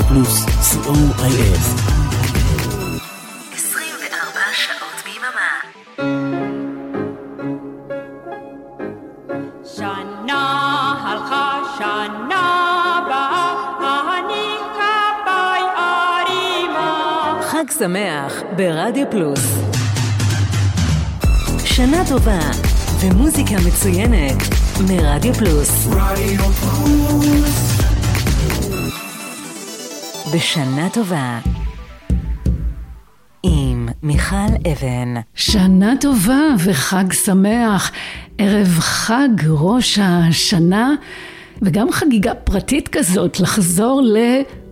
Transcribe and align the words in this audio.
רדיו 0.00 0.08
פלוס, 0.08 0.44
co.il. 0.44 1.58
24 3.54 4.40
שעות 4.52 5.02
ביממה. 5.04 5.50
חג 17.42 17.64
שמח 17.78 18.42
ברדיו 18.56 19.06
פלוס. 19.10 19.46
שנה 21.64 22.02
טובה 22.08 22.40
ומוזיקה 23.00 23.54
מצוינת 23.66 24.36
מרדיו 24.88 25.34
פלוס. 25.34 25.86
רדיו 25.86 26.44
פלוס. 26.52 27.69
בשנה 30.34 30.88
טובה 30.92 31.38
עם 33.42 33.88
מיכל 34.02 34.36
אבן. 34.72 35.14
שנה 35.34 35.94
טובה 36.00 36.40
וחג 36.64 37.12
שמח, 37.12 37.92
ערב 38.38 38.68
חג 38.68 39.28
ראש 39.48 39.98
השנה 40.02 40.94
וגם 41.62 41.92
חגיגה 41.92 42.34
פרטית 42.34 42.88
כזאת 42.88 43.40
לחזור 43.40 44.02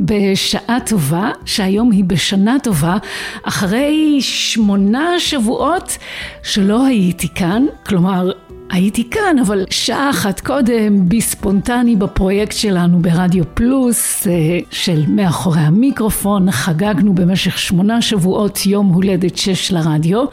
לבשעה 0.00 0.78
טובה, 0.86 1.30
שהיום 1.44 1.90
היא 1.90 2.04
בשנה 2.04 2.56
טובה, 2.62 2.96
אחרי 3.42 4.18
שמונה 4.20 5.20
שבועות 5.20 5.98
שלא 6.42 6.86
הייתי 6.86 7.28
כאן, 7.34 7.66
כלומר 7.86 8.30
הייתי 8.70 9.10
כאן, 9.10 9.38
אבל 9.38 9.64
שעה 9.70 10.10
אחת 10.10 10.40
קודם, 10.40 11.08
בי 11.08 11.20
ספונטני 11.20 11.96
בפרויקט 11.96 12.52
שלנו 12.56 13.02
ברדיו 13.02 13.44
פלוס, 13.54 14.26
אה, 14.26 14.58
של 14.70 15.04
מאחורי 15.08 15.60
המיקרופון, 15.60 16.50
חגגנו 16.50 17.14
במשך 17.14 17.58
שמונה 17.58 18.02
שבועות 18.02 18.66
יום 18.66 18.86
הולדת 18.86 19.36
שש 19.36 19.72
לרדיו, 19.72 20.24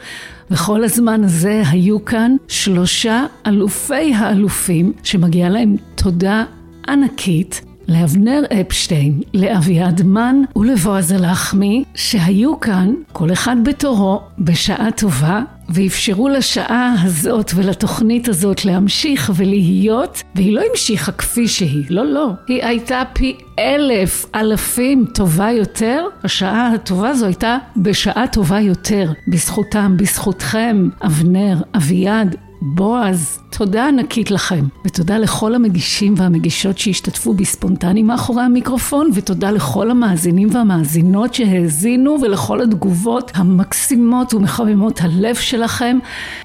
וכל 0.50 0.84
הזמן 0.84 1.24
הזה 1.24 1.62
היו 1.70 2.04
כאן 2.04 2.36
שלושה 2.48 3.24
אלופי 3.46 4.14
האלופים, 4.14 4.92
שמגיעה 5.02 5.48
להם 5.48 5.76
תודה 5.94 6.44
ענקית. 6.88 7.75
לאבנר 7.88 8.42
אפשטיין, 8.60 9.20
לאביעד 9.34 10.02
מן 10.02 10.36
ולבועז 10.56 11.12
הלחמי, 11.12 11.84
שהיו 11.94 12.60
כאן, 12.60 12.94
כל 13.12 13.32
אחד 13.32 13.56
בתורו, 13.64 14.20
בשעה 14.38 14.90
טובה, 14.90 15.42
ואפשרו 15.68 16.28
לשעה 16.28 16.94
הזאת 17.02 17.50
ולתוכנית 17.54 18.28
הזאת 18.28 18.64
להמשיך 18.64 19.32
ולהיות, 19.36 20.22
והיא 20.34 20.52
לא 20.52 20.62
המשיכה 20.70 21.12
כפי 21.12 21.48
שהיא, 21.48 21.84
לא, 21.90 22.04
לא. 22.04 22.30
היא 22.48 22.64
הייתה 22.64 23.02
פי 23.12 23.36
אלף 23.58 24.26
אלפים 24.34 25.04
טובה 25.14 25.50
יותר. 25.50 26.04
השעה 26.24 26.72
הטובה 26.72 27.08
הזו 27.08 27.26
הייתה 27.26 27.58
בשעה 27.76 28.26
טובה 28.26 28.60
יותר. 28.60 29.12
בזכותם, 29.28 29.96
בזכותכם, 29.96 30.88
אבנר, 31.04 31.56
אביעד, 31.76 32.36
בועז, 32.74 33.38
תודה 33.50 33.88
ענקית 33.88 34.30
לכם, 34.30 34.64
ותודה 34.84 35.18
לכל 35.18 35.54
המגישים 35.54 36.14
והמגישות 36.16 36.78
שהשתתפו 36.78 37.34
בספונטני 37.34 38.02
מאחורי 38.02 38.42
המיקרופון, 38.42 39.10
ותודה 39.14 39.50
לכל 39.50 39.90
המאזינים 39.90 40.48
והמאזינות 40.52 41.34
שהאזינו, 41.34 42.16
ולכל 42.22 42.62
התגובות 42.62 43.32
המקסימות 43.34 44.34
ומחממות 44.34 45.00
הלב 45.00 45.34
שלכם. 45.34 45.98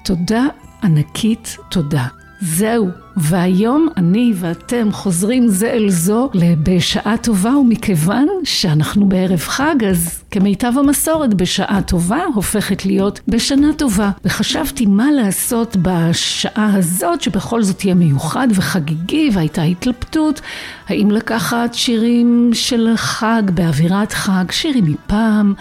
תודה 0.04 0.44
ענקית, 0.82 1.56
תודה. 1.70 2.06
זהו, 2.44 2.88
והיום 3.16 3.88
אני 3.96 4.32
ואתם 4.36 4.92
חוזרים 4.92 5.48
זה 5.48 5.70
אל 5.70 5.90
זו 5.90 6.30
בשעה 6.62 7.16
טובה, 7.16 7.56
ומכיוון 7.56 8.28
שאנחנו 8.44 9.08
בערב 9.08 9.38
חג, 9.38 9.84
אז 9.90 10.22
כמיטב 10.30 10.72
המסורת 10.78 11.34
בשעה 11.34 11.82
טובה 11.82 12.24
הופכת 12.34 12.86
להיות 12.86 13.20
בשנה 13.28 13.72
טובה. 13.72 14.10
וחשבתי 14.24 14.86
מה 14.86 15.10
לעשות 15.10 15.76
בשעה 15.82 16.74
הזאת, 16.74 17.22
שבכל 17.22 17.62
זאת 17.62 17.84
יהיה 17.84 17.94
מיוחד 17.94 18.48
וחגיגי, 18.54 19.30
והייתה 19.32 19.62
התלבטות, 19.62 20.40
האם 20.88 21.10
לקחת 21.10 21.74
שירים 21.74 22.50
של 22.52 22.88
חג, 22.96 23.42
באווירת 23.54 24.12
חג, 24.12 24.44
שירים 24.50 24.84
מפעם, 24.84 25.54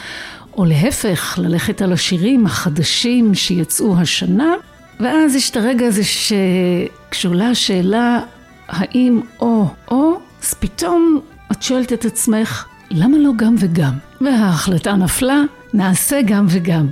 או 0.58 0.66
להפך, 0.66 1.40
ללכת 1.42 1.82
על 1.82 1.94
השירים 1.94 2.46
החדשים 2.46 3.36
שיצאו 3.36 3.98
השנה. 3.98 4.54
ואז 5.02 5.36
יש 5.36 5.50
את 5.50 5.58
הרגע 5.58 5.88
הזה 5.88 6.02
שכשעולה 6.04 7.50
השאלה 7.50 8.20
האם 8.68 9.22
או 9.40 9.68
או, 9.92 10.20
אז 10.44 10.54
פתאום 10.54 11.20
את 11.52 11.64
שואלת 11.64 11.94
את 11.94 12.06
עצמך, 12.06 12.66
למה 12.92 13.18
לא 13.18 13.32
גם 13.36 13.56
וגם? 13.60 13.94
וההחלטה 14.22 14.94
נפלה, 14.94 15.42
נעשה 15.74 16.22
גם 16.22 16.46
וגם. 16.50 16.88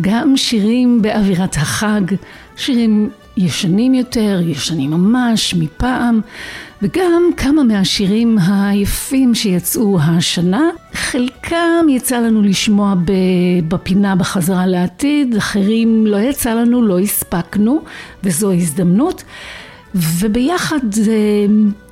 גם 0.00 0.36
שירים 0.36 1.02
באווירת 1.02 1.56
החג, 1.56 2.00
שירים 2.56 3.10
ישנים 3.36 3.94
יותר, 3.94 4.40
ישנים 4.44 4.90
ממש, 4.90 5.54
מפעם, 5.54 6.20
וגם 6.82 7.22
כמה 7.36 7.62
מהשירים 7.62 8.38
היפים 8.38 9.34
שיצאו 9.34 10.00
השנה. 10.00 10.70
חלקם 10.92 11.86
יצא 11.88 12.18
לנו 12.18 12.42
לשמוע 12.42 12.94
בפינה 13.68 14.16
בחזרה 14.16 14.66
לעתיד, 14.66 15.36
אחרים 15.36 16.06
לא 16.06 16.16
יצא 16.16 16.54
לנו, 16.54 16.82
לא 16.82 16.98
הספקנו, 16.98 17.80
וזו 18.24 18.52
הזדמנות. 18.52 19.24
וביחד 19.94 20.78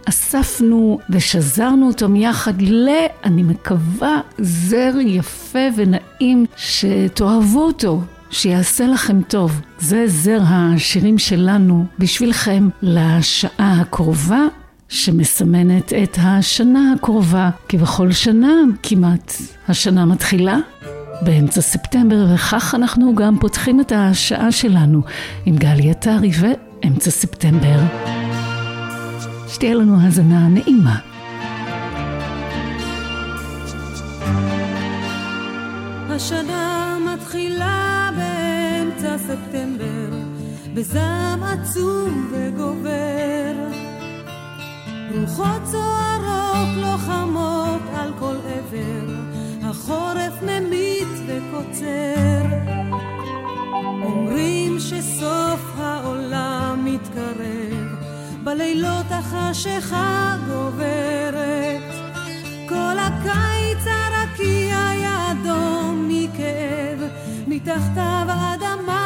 אספנו 0.09 1.01
ושזרנו 1.11 1.87
אותם 1.87 2.17
יחד 2.17 2.63
ל, 2.63 2.89
אני 3.25 3.43
מקווה, 3.43 4.21
זר 4.39 4.93
יפה 5.01 5.59
ונעים 5.77 6.47
שתאהבו 6.57 7.63
אותו. 7.63 8.01
שיעשה 8.31 8.87
לכם 8.87 9.23
טוב. 9.23 9.61
זה 9.79 10.05
זר 10.07 10.41
השירים 10.45 11.19
שלנו 11.19 11.87
בשבילכם 11.99 12.69
לשעה 12.83 13.81
הקרובה 13.81 14.47
שמסמנת 14.89 15.93
את 15.93 16.19
השנה 16.21 16.93
הקרובה, 16.93 17.51
כי 17.69 17.77
בכל 17.77 18.13
שנה 18.13 18.53
כמעט 18.83 19.33
השנה 19.69 20.05
מתחילה 20.05 20.57
באמצע 21.23 21.61
ספטמבר, 21.61 22.27
וכך 22.35 22.75
אנחנו 22.75 23.15
גם 23.15 23.39
פותחים 23.39 23.81
את 23.81 23.93
השעה 23.97 24.53
שלנו 24.53 25.03
עם 25.47 25.57
גלי 25.57 25.91
עטרי 25.91 26.31
ואמצע 26.41 27.11
ספטמבר. 27.11 27.79
שתהיה 29.49 29.75
לנו 29.75 30.01
האזנה 30.01 30.49
נעימה. 30.49 30.99
השנה 36.11 36.97
מתחילה 37.15 38.11
באמצע 38.17 39.19
ספטמבר, 39.19 40.17
בזעם 40.75 41.43
עצום 41.43 42.31
וגובר. 42.33 43.56
רוחות 45.21 45.63
סוערות 45.67 46.69
לוחמות 46.77 47.83
על 47.95 48.13
כל 48.19 48.37
עבר, 48.37 49.15
החורף 49.63 50.43
ממיט 50.43 51.09
וקוצר. 51.27 52.43
אומרים 54.05 54.81
שסוף 54.81 55.61
העולם 55.79 56.81
מתקרב, 56.85 57.87
בלילות 58.45 59.07
החשיכה 59.11 60.37
גוברת. 60.49 61.83
כל 62.69 62.97
הקיץ 62.99 63.85
הרקיע 63.87 64.89
היה 64.89 65.33
אדום 65.33 66.09
מכאב, 66.09 66.99
מתחתיו 67.47 68.27
האדמה 68.29 69.06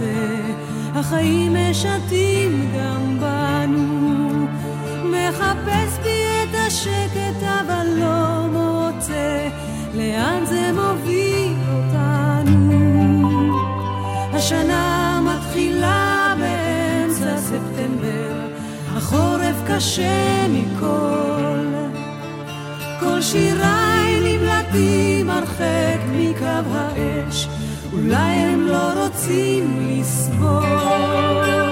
ויוצא, 0.00 0.52
החיים 0.94 1.56
משתים 1.70 2.72
גם 2.76 3.18
בנו. 3.20 4.46
מחפש 5.04 5.98
בי 6.02 6.22
את 6.42 6.54
השקט 6.66 7.42
אבל 7.42 7.86
לא 7.96 8.46
מוצא, 8.52 9.48
לאן 9.94 10.44
זה 10.46 10.70
מוביל 10.72 11.54
אותנו? 11.72 12.76
השנה 14.32 15.20
מתחילה 15.22 16.34
באמצע 16.38 17.36
ספטמבר, 17.36 18.48
החורף 18.96 19.56
קשה 19.68 20.46
מכל. 20.48 21.46
כל 23.00 23.22
שיריי 23.22 24.20
נמלטים 24.22 25.30
הרחק 25.30 26.00
מקו 26.12 26.46
האש, 26.74 27.48
אולי 27.96 28.32
הם 28.32 28.60
לא 28.60 29.04
רוצים 29.04 29.88
לסבול. 29.90 31.65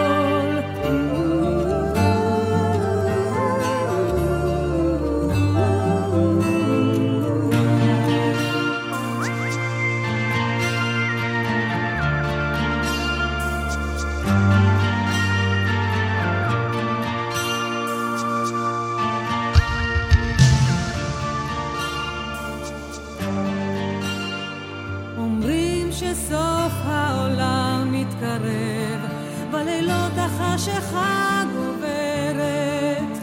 החשיכה 30.69 31.43
גוברת. 31.55 33.19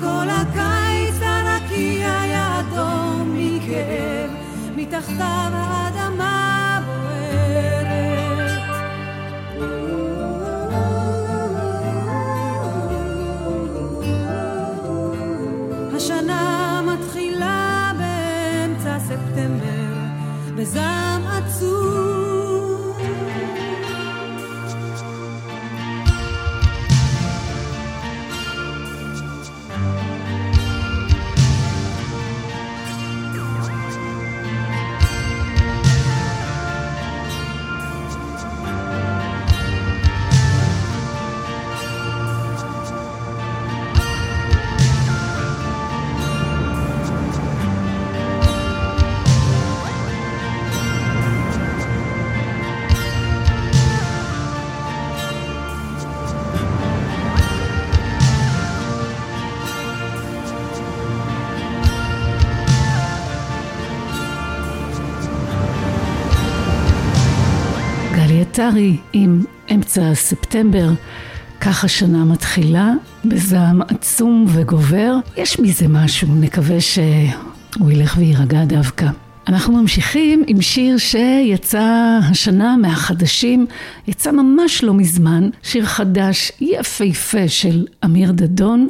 כל 0.00 0.26
הקיץ 0.30 1.22
הרקיע 1.22 2.20
היה 2.20 2.60
אדום 2.60 3.34
מכאב, 3.34 4.30
מתחתיו 4.76 5.52
עטרי 68.70 68.96
עם 69.12 69.42
אמצע 69.74 70.14
ספטמבר, 70.14 70.88
כך 71.60 71.84
השנה 71.84 72.24
מתחילה, 72.24 72.92
בזעם 73.24 73.82
עצום 73.82 74.46
וגובר. 74.48 75.14
יש 75.36 75.60
מזה 75.60 75.88
משהו, 75.88 76.28
נקווה 76.40 76.80
שהוא 76.80 77.90
ילך 77.90 78.16
ויירגע 78.18 78.64
דווקא. 78.64 79.06
אנחנו 79.48 79.82
ממשיכים 79.82 80.44
עם 80.46 80.62
שיר 80.62 80.98
שיצא 80.98 82.18
השנה 82.30 82.76
מהחדשים, 82.76 83.66
יצא 84.08 84.30
ממש 84.30 84.84
לא 84.84 84.94
מזמן, 84.94 85.50
שיר 85.62 85.86
חדש 85.86 86.52
יפהפה 86.60 87.48
של 87.48 87.86
אמיר 88.04 88.32
דדון, 88.32 88.88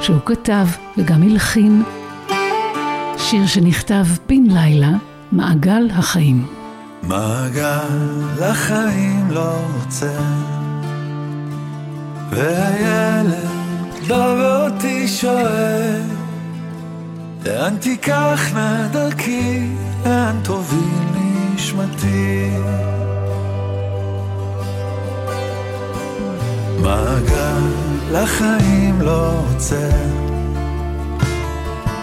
שהוא 0.00 0.18
כתב 0.24 0.66
וגם 0.98 1.22
הלחין, 1.22 1.82
שיר 3.18 3.46
שנכתב 3.46 4.04
בן 4.28 4.46
לילה, 4.46 4.90
מעגל 5.32 5.90
החיים. 5.90 6.46
מעגל 7.02 8.42
החיים 8.42 9.30
לא 9.30 9.54
עוצר 9.74 10.22
והילד 12.30 13.34
בא 14.08 14.34
ואותי 14.38 15.08
שואל 15.08 16.00
לאן 17.44 17.76
תיקח 17.76 18.40
דרכי, 18.92 19.68
לאן 20.04 20.36
תוביל 20.44 21.08
נשמתי 21.54 22.50
מעגל 26.82 28.16
החיים 28.16 29.00
לא 29.00 29.38
עוצר 29.38 29.90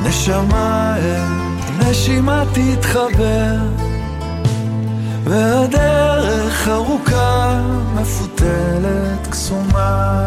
נשמה 0.03 0.95
אל 0.97 1.48
נשימה 1.79 2.43
תתחבר 2.53 3.55
והדרך 5.23 6.67
ארוכה, 6.67 7.61
מפותלת, 7.95 9.27
קסומה. 9.29 10.25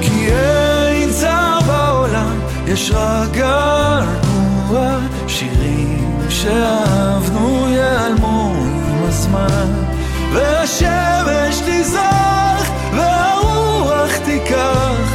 כי 0.00 0.28
אין 0.30 1.10
צער 1.10 1.58
בעולם, 1.66 2.40
יש 2.66 2.90
רק 2.94 3.30
געגוע, 3.30 4.98
שירים 5.28 6.20
שאהבנו 6.28 7.68
ייעלמו 7.68 8.52
עם 8.88 9.04
הזמן, 9.08 9.72
והשמש 10.32 11.60
תזרח, 11.66 12.70
והרוח 12.96 14.16
תיקח, 14.24 15.11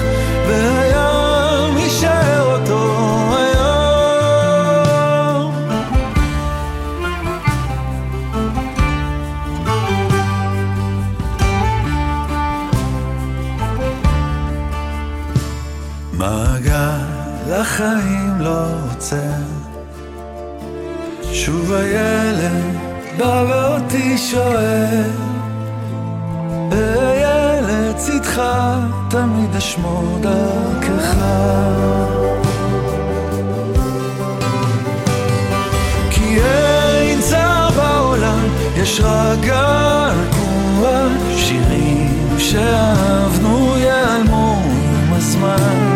החיים 17.80 18.42
לא 18.42 18.66
עוצר. 18.90 19.18
שוב 21.32 21.74
הילד 21.74 22.78
בא 23.18 23.44
ואותי 23.50 24.18
שואל 24.18 25.10
אהיה 26.72 27.62
לצדך 27.62 28.42
תמיד 29.10 29.56
אשמור 29.56 30.20
דרכך. 30.22 31.16
כי 36.10 36.40
אין 36.42 37.22
צער 37.22 37.70
בעולם 37.72 38.50
יש 38.76 39.02
רק 39.04 39.40
געגוע. 39.40 41.08
שירים 41.36 42.40
שאהבנו 42.40 43.78
ייעלמו 43.78 44.62
עם 44.66 45.14
הזמן 45.14 45.87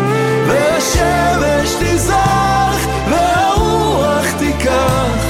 תזרח 1.82 2.86
והרוח 3.10 4.26
תיקח 4.38 5.26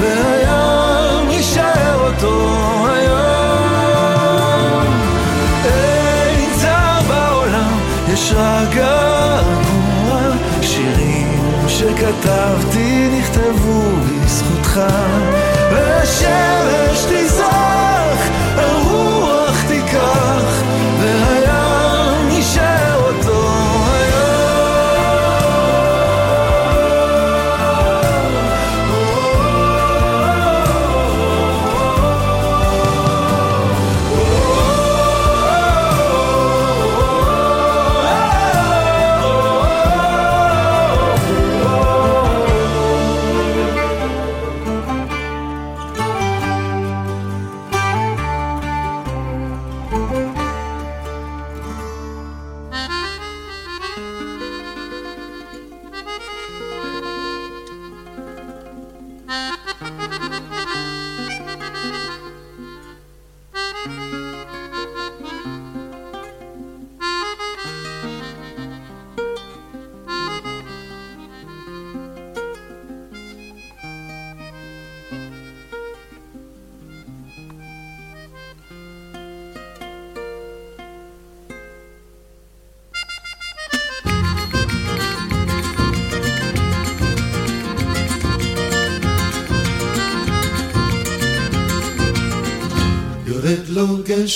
והים 0.00 1.30
יישאר 1.30 2.00
אותו 2.06 2.56
היום. 2.88 4.86
אין 5.64 6.50
צער 6.60 7.00
בעולם 7.08 7.78
יש 8.12 8.32
רק 8.36 8.68
געגוע 8.74 10.20
שירים 10.62 11.40
שכתבתי 11.68 13.08
נכתבו 13.18 13.82
בזכותך 14.24 14.80
והשמש 15.70 17.04
תזרח 17.08 17.25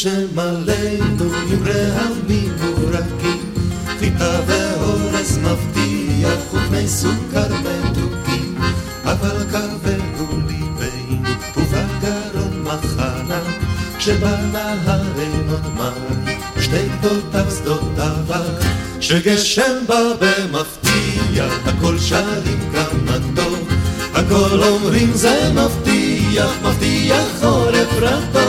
עלינו 0.06 1.24
עם 1.50 1.64
רעמים 1.66 2.52
מורקים, 2.60 3.52
חיטה 3.98 4.40
ואורז 4.46 5.38
מבטיח 5.38 6.54
ופני 6.54 6.88
סוכר 6.88 7.48
מתוקים, 7.48 8.58
אבל 9.04 9.36
כבדו 9.50 10.36
ליבנו 10.48 11.28
ובגרון 11.56 12.64
מחנה, 12.64 13.40
כשבנהר 13.98 15.02
אין 15.18 15.48
עוד 15.50 15.66
מים, 15.76 16.38
שתי 16.60 16.88
גדותיו 16.98 17.50
שדות 17.50 17.98
אבק, 17.98 18.64
כשגשם 19.00 19.86
בא 19.86 20.00
במפתיע, 20.20 21.44
הכל 21.64 21.98
שרים 21.98 22.72
טוב, 23.36 23.68
הכל 24.14 24.62
אומרים 24.62 25.12
זה 25.12 25.50
מבטיח, 25.54 26.50
מבטיח 26.62 27.24
חורף 27.40 27.92
רטוב, 28.00 28.39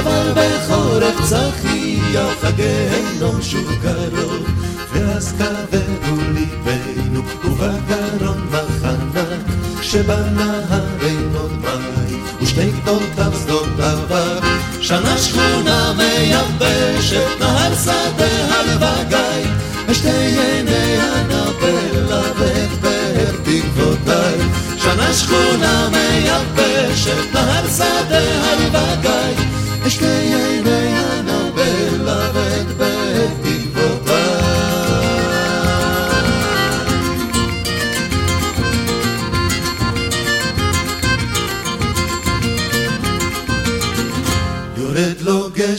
אבל 0.00 0.32
בחורף 0.34 1.20
צחיח 1.28 2.44
הגיהנום 2.44 3.42
שוב 3.42 3.70
קרוב, 3.82 4.46
ואז 4.92 5.32
כבדו 5.38 6.22
ליבנו 6.34 7.22
ובגרון 7.44 8.48
מחנה, 8.50 9.24
כשבנהר 9.80 10.84
אין 11.00 11.30
עוד 11.36 11.52
מים, 11.52 12.24
ושתי 12.42 12.70
גדותיו 12.70 13.32
שדות 13.44 13.80
אבק, 13.80 14.44
שנה 14.80 15.18
שכונה 15.18 15.92
מייבשת, 15.96 17.26
נהר 17.40 17.74
שדה 17.74 18.54
הלבגי, 18.54 19.50
ושתי 19.88 20.08
עיני 20.08 20.96
הנבלה 21.00 22.20
ואת 22.38 22.80
באר 22.80 23.34
תקוותיי, 23.42 24.38
שנה 24.78 25.14
שכונה 25.14 25.88
מייבשת, 25.92 27.34
נהר 27.34 27.68
שדה 27.68 28.20
הלבגי, 28.42 29.34
ושתי 29.36 29.49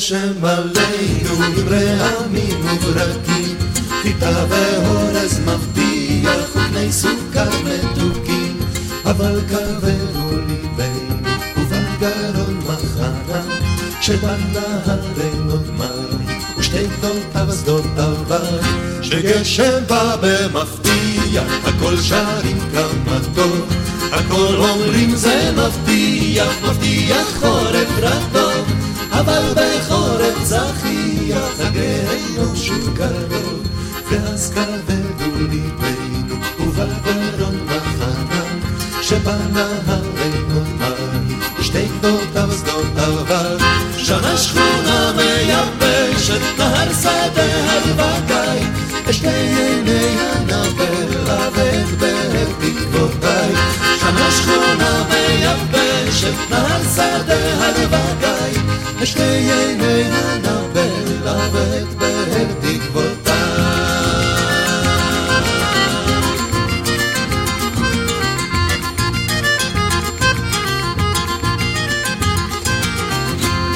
גשם 0.01 0.45
עלינו 0.45 1.35
רעמים 1.69 2.65
וברקים, 2.65 3.57
חיטה 4.01 4.45
ואורז 4.49 5.39
מבטיח 5.39 6.49
ופני 6.55 6.91
סוכר 6.91 7.49
מתוקים, 7.63 8.59
אבל 9.05 9.41
כבדו 9.49 10.29
ליבנו 10.47 11.29
ובגרון 11.57 12.59
מחנה, 12.67 13.41
שבנהר 14.01 14.99
אין 15.21 15.49
עוד 15.49 15.69
מים, 15.77 16.39
ושתי 16.57 16.87
גדותיו 16.97 17.47
שדות 17.61 17.85
אבק, 17.97 18.65
שגשם 19.01 19.83
בא 19.87 20.15
במפתיע, 20.21 21.41
הכל 21.65 21.97
שרים 21.97 22.59
כמה 22.73 23.19
טוב, 23.35 23.73
הכל 24.11 24.55
אומרים 24.55 25.15
זה 25.15 25.51
מבטיח, 25.55 26.53
מבטיח 26.63 27.27
חורף 27.39 27.89
רטוב, 28.01 28.50
אבל 29.21 29.53
בחורף 29.55 30.43
צחיח 30.43 31.59
הגיהנום 31.59 32.55
שוב 32.55 32.97
קרוב, 32.97 33.67
ואז 34.11 34.53
כבדו 34.53 35.39
ליבנו 35.39 36.35
ובגרון 36.59 37.55
מחנה, 37.65 38.43
שבנהר 39.01 40.01
אין 40.17 40.51
עוד 40.53 40.67
מים, 40.79 41.39
שתי 41.61 41.85
גדותיו 41.99 42.49
שדות 42.51 42.97
אבק, 42.97 43.65
שנה 43.97 44.37
שכונה 44.37 45.11
מייבשת, 45.15 46.41
נהר 46.57 46.93
שדה 46.93 47.71
הלבגי, 47.71 48.65
ושתי 49.07 49.27
עיני 49.27 50.17
הנבלה 50.19 51.49
ואת 51.53 51.97
באר 51.99 52.45
תקוותיי, 52.59 53.51
שנה 53.99 54.31
שכונה 54.31 55.03
מייבשת, 55.09 56.33
נהר 56.49 56.83
שדה 56.95 57.65
הלבגי, 57.65 58.70
ושתי 59.01 59.21
עיני 59.21 60.03
הנבלה 60.03 61.47
ואת 61.51 61.93
באר 61.93 62.45
תקוותיי. 62.61 63.41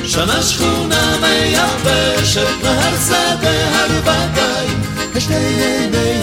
שנה 0.04 0.44
שכונה 0.44 1.18
מייבשת, 1.22 2.48
נהר 2.64 2.96
שדה 3.06 3.70
הלבגי, 3.76 4.74
ושתי 5.14 5.34
עיני 5.34 6.15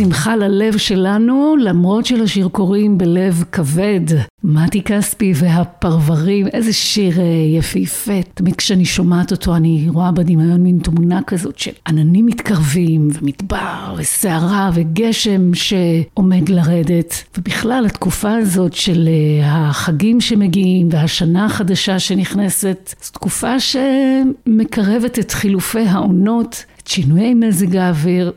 שמחה 0.00 0.36
ללב 0.36 0.76
שלנו, 0.76 1.56
למרות 1.60 2.06
שלשיר 2.06 2.48
קוראים 2.48 2.98
בלב 2.98 3.44
כבד. 3.52 4.00
מתי 4.44 4.82
כספי 4.82 5.32
והפרברים, 5.36 6.46
איזה 6.46 6.72
שיר 6.72 7.20
אה, 7.20 7.24
יפהפה. 7.58 8.22
תמיד 8.34 8.56
כשאני 8.56 8.84
שומעת 8.84 9.32
אותו 9.32 9.56
אני 9.56 9.86
רואה 9.88 10.12
בדמיון 10.12 10.60
מין 10.60 10.78
תמונה 10.78 11.22
כזאת 11.22 11.58
של 11.58 11.70
עננים 11.86 12.26
מתקרבים, 12.26 13.08
ומדבר, 13.12 13.94
וסערה, 13.96 14.70
וגשם 14.74 15.54
שעומד 15.54 16.48
לרדת. 16.48 17.24
ובכלל, 17.38 17.86
התקופה 17.86 18.36
הזאת 18.36 18.72
של 18.72 19.08
אה, 19.08 19.68
החגים 19.68 20.20
שמגיעים, 20.20 20.88
והשנה 20.90 21.44
החדשה 21.46 21.98
שנכנסת, 21.98 22.94
זו 23.02 23.12
תקופה 23.12 23.54
שמקרבת 23.60 25.18
את 25.18 25.30
חילופי 25.30 25.86
העונות, 25.86 26.64
את 26.82 26.86
שינויי 26.86 27.34
מזג 27.34 27.76
האוויר. 27.76 28.32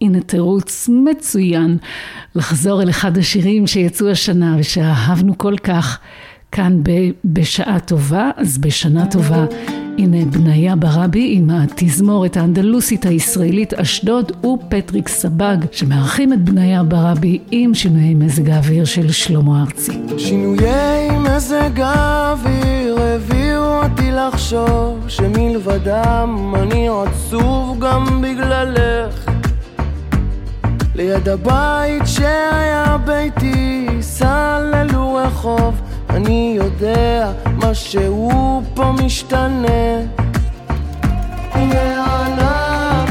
הנה 0.00 0.20
תירוץ 0.20 0.88
מצוין 0.92 1.78
לחזור 2.34 2.82
אל 2.82 2.90
אחד 2.90 3.18
השירים 3.18 3.66
שיצאו 3.66 4.10
השנה 4.10 4.56
ושאהבנו 4.58 5.38
כל 5.38 5.56
כך 5.56 5.98
כאן 6.52 6.82
ב- 6.82 7.10
בשעה 7.24 7.80
טובה, 7.80 8.30
אז 8.36 8.58
בשנה 8.58 9.06
טובה 9.06 9.44
הנה 9.98 10.24
בניה 10.24 10.76
ברבי 10.76 11.34
עם 11.36 11.50
התזמורת 11.50 12.36
האנדלוסית 12.36 13.06
הישראלית 13.06 13.74
אשדוד 13.74 14.32
ופטריק 14.46 15.08
סבג 15.08 15.56
שמארחים 15.72 16.32
את 16.32 16.44
בניה 16.44 16.82
ברבי 16.82 17.38
עם 17.50 17.74
שינויי 17.74 18.14
מזג 18.14 18.50
האוויר 18.50 18.84
של 18.84 19.12
שלמה 19.12 19.62
ארצי. 19.62 19.92
שינויי 20.18 21.10
מזג 21.18 21.80
האוויר 21.80 22.98
הביאו 23.00 23.82
אותי 23.82 24.10
לחשוב 24.10 25.04
שמלבדם 25.08 26.54
אני 26.56 26.88
עצוב 26.88 27.78
גם 27.80 28.22
בגללך 28.22 29.25
ליד 30.96 31.28
הבית 31.28 32.02
שהיה 32.06 32.96
ביתי 33.04 33.86
סללו 34.00 35.14
רחוב 35.14 35.80
אני 36.10 36.54
יודע 36.56 37.32
משהו 37.56 38.62
פה 38.74 38.92
משתנה. 39.04 40.00
וענק 41.54 43.10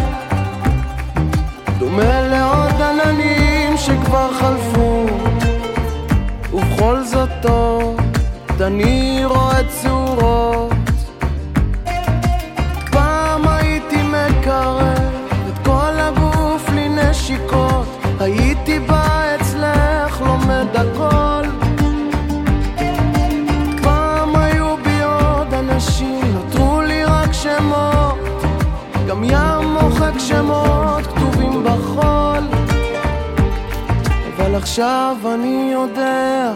דומה 1.80 2.22
לעוד 2.27 2.82
עננים 2.82 3.77
שכבר 3.77 4.34
חלפו. 4.34 5.06
ובכל 6.54 7.04
זאת 7.04 7.46
עוד 7.46 8.62
אני 8.62 9.22
רואה 9.25 9.60
צורות 9.70 10.75
מוחק 30.05 30.19
שמות 30.19 31.07
כתובים 31.07 31.63
בחול 31.63 32.43
אבל 34.35 34.55
עכשיו 34.55 35.17
אני 35.33 35.69
יודע 35.74 36.51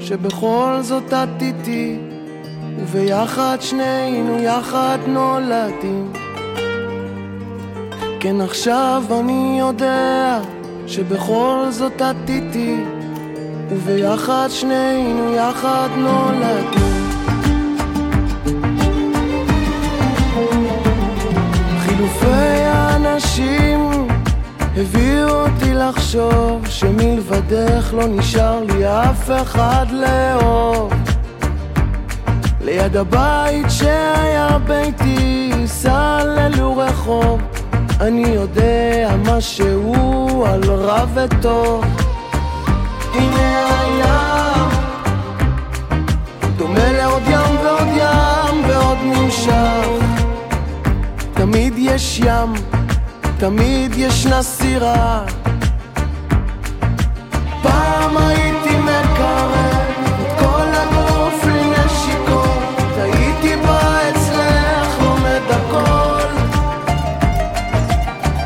שבכל 0.00 0.78
זאת 0.80 1.12
את 1.12 1.42
איתי 1.42 1.96
וביחד 2.78 3.56
שנינו 3.60 4.38
יחד 4.38 4.98
נולדים 5.06 6.12
כן 8.20 8.40
עכשיו 8.40 9.02
אני 9.20 9.56
יודע 9.60 10.40
שבכל 10.88 11.66
זאת 11.70 12.02
את 12.02 12.30
איתי, 12.30 12.76
וביחד 13.68 14.48
שנינו 14.50 15.32
יחד 15.34 15.88
נולדים. 15.96 17.08
חילופי 21.78 22.47
האנשים 23.38 24.08
הביאו 24.76 25.28
אותי 25.28 25.74
לחשוב 25.74 26.66
שמלבדך 26.68 27.94
לא 27.94 28.06
נשאר 28.08 28.64
לי 28.64 28.86
אף 28.86 29.30
אחד 29.42 29.86
לאהוב. 29.90 30.92
ליד 32.60 32.96
הבית 32.96 33.66
שהיה 33.68 34.58
ביתי, 34.66 35.52
סללו 35.66 36.76
רחוב, 36.76 37.40
אני 38.00 38.28
יודע 38.28 39.10
משהו 39.24 40.44
על 40.46 40.64
רע 40.64 41.04
וטוב. 41.14 41.84
הנה 43.14 43.68
הים, 43.80 44.70
דומה 46.56 46.92
לעוד 46.92 47.22
ים 47.26 47.56
ועוד 47.64 47.88
ים 47.96 48.64
ועוד 48.68 48.98
נמשך. 49.04 49.88
תמיד 51.34 51.74
יש 51.76 52.20
ים, 52.24 52.77
תמיד 53.38 53.92
ישנה 53.96 54.42
סירה. 54.42 55.24
פעם 57.62 58.16
הייתי 58.16 58.76
מקרב 58.76 59.50
את 60.20 60.38
כל 60.38 60.66
הגוף 60.72 61.44
לנשיקות, 61.44 62.58
הייתי 62.96 63.56
בא 63.56 63.98
אצלך 64.10 65.02
לומד 65.02 65.42
הכל. 65.50 66.28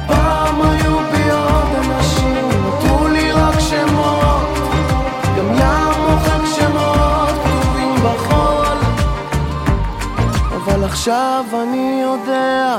פעם 0.06 0.62
היו 0.62 0.98
בי 1.12 1.30
עוד 1.30 1.84
אנשים, 1.84 2.48
נותרו 2.64 3.08
לי 3.08 3.32
רק 3.32 3.60
שמות, 3.60 4.58
גם 5.38 5.54
ים 5.54 6.00
מוחק 6.08 6.56
שמות 6.56 7.34
כתובים 7.44 7.94
בחול. 7.94 8.76
אבל 10.56 10.84
עכשיו 10.84 11.44
אני 11.62 12.02
יודע 12.02 12.78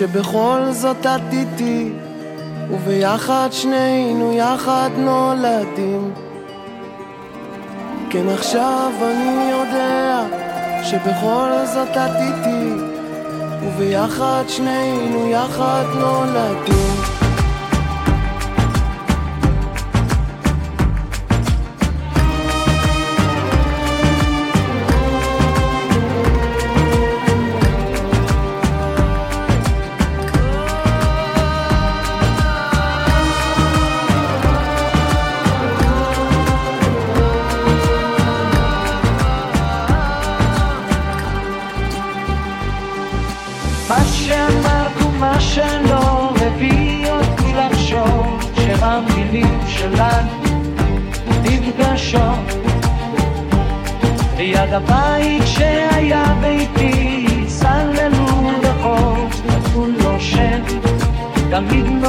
שבכל 0.00 0.60
זאת 0.70 1.06
את 1.06 1.32
איתי, 1.32 1.92
וביחד 2.70 3.48
שנינו 3.50 4.32
יחד 4.32 4.90
נולדים. 4.96 6.10
כן 8.10 8.28
עכשיו 8.28 8.92
אני 9.02 9.50
יודע 9.50 10.22
שבכל 10.82 11.50
זאת 11.64 11.88
את 11.88 12.16
איתי, 12.16 12.82
וביחד 13.62 14.44
שנינו 14.48 15.30
יחד 15.30 15.84
נולדים. 15.94 17.19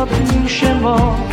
תמיד 0.05 0.21
נותנים 0.21 1.30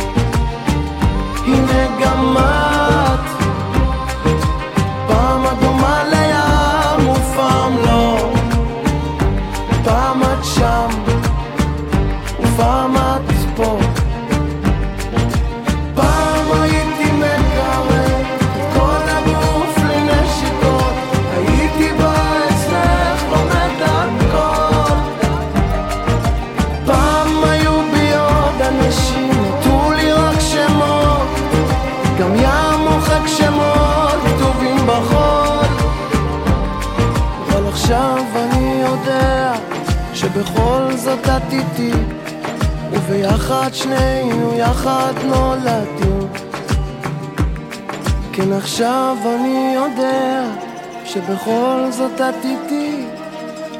זאת 41.09 41.25
את 41.25 41.53
איתי 41.53 41.91
וביחד 42.91 43.69
שנינו 43.73 44.53
יחד 44.55 45.13
נולדים 45.25 46.27
כן 48.33 48.51
עכשיו 48.51 49.17
אני 49.25 49.75
יודע 49.75 50.43
שבכל 51.05 51.87
זאת 51.91 52.21
את 52.21 52.45
איתי 52.45 53.05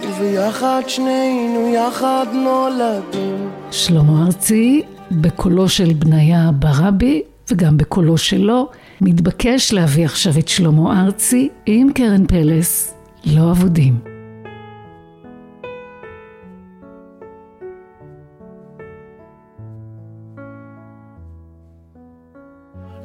וביחד 0.04 0.82
שנינו 0.88 1.74
יחד 1.74 2.26
נולדים 2.34 3.50
שלמה 3.72 4.26
ארצי, 4.26 4.82
בקולו 5.12 5.70
של 5.70 5.94
בניה 5.94 6.52
ברבי 6.54 7.22
וגם 7.52 7.78
בקולו 7.78 8.18
שלו, 8.18 8.70
מתבקש 9.02 9.74
להביא 9.74 10.06
עכשיו 10.06 10.34
את 10.39 10.48
שלמה 10.48 11.04
ארצי 11.04 11.50
עם 11.65 11.89
קרן 11.94 12.28
פלס, 12.28 12.94
לא 13.26 13.52
אבודים. 13.52 14.09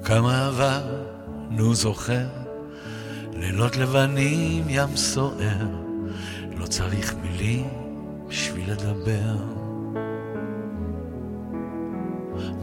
כמה 0.05 0.47
עברנו 0.47 1.75
זוכר, 1.75 2.27
לילות 3.33 3.77
לבנים 3.77 4.65
ים 4.69 4.97
סוער, 4.97 5.67
לא 6.57 6.67
צריך 6.67 7.15
מילים 7.23 7.69
בשביל 8.29 8.71
לדבר. 8.73 9.37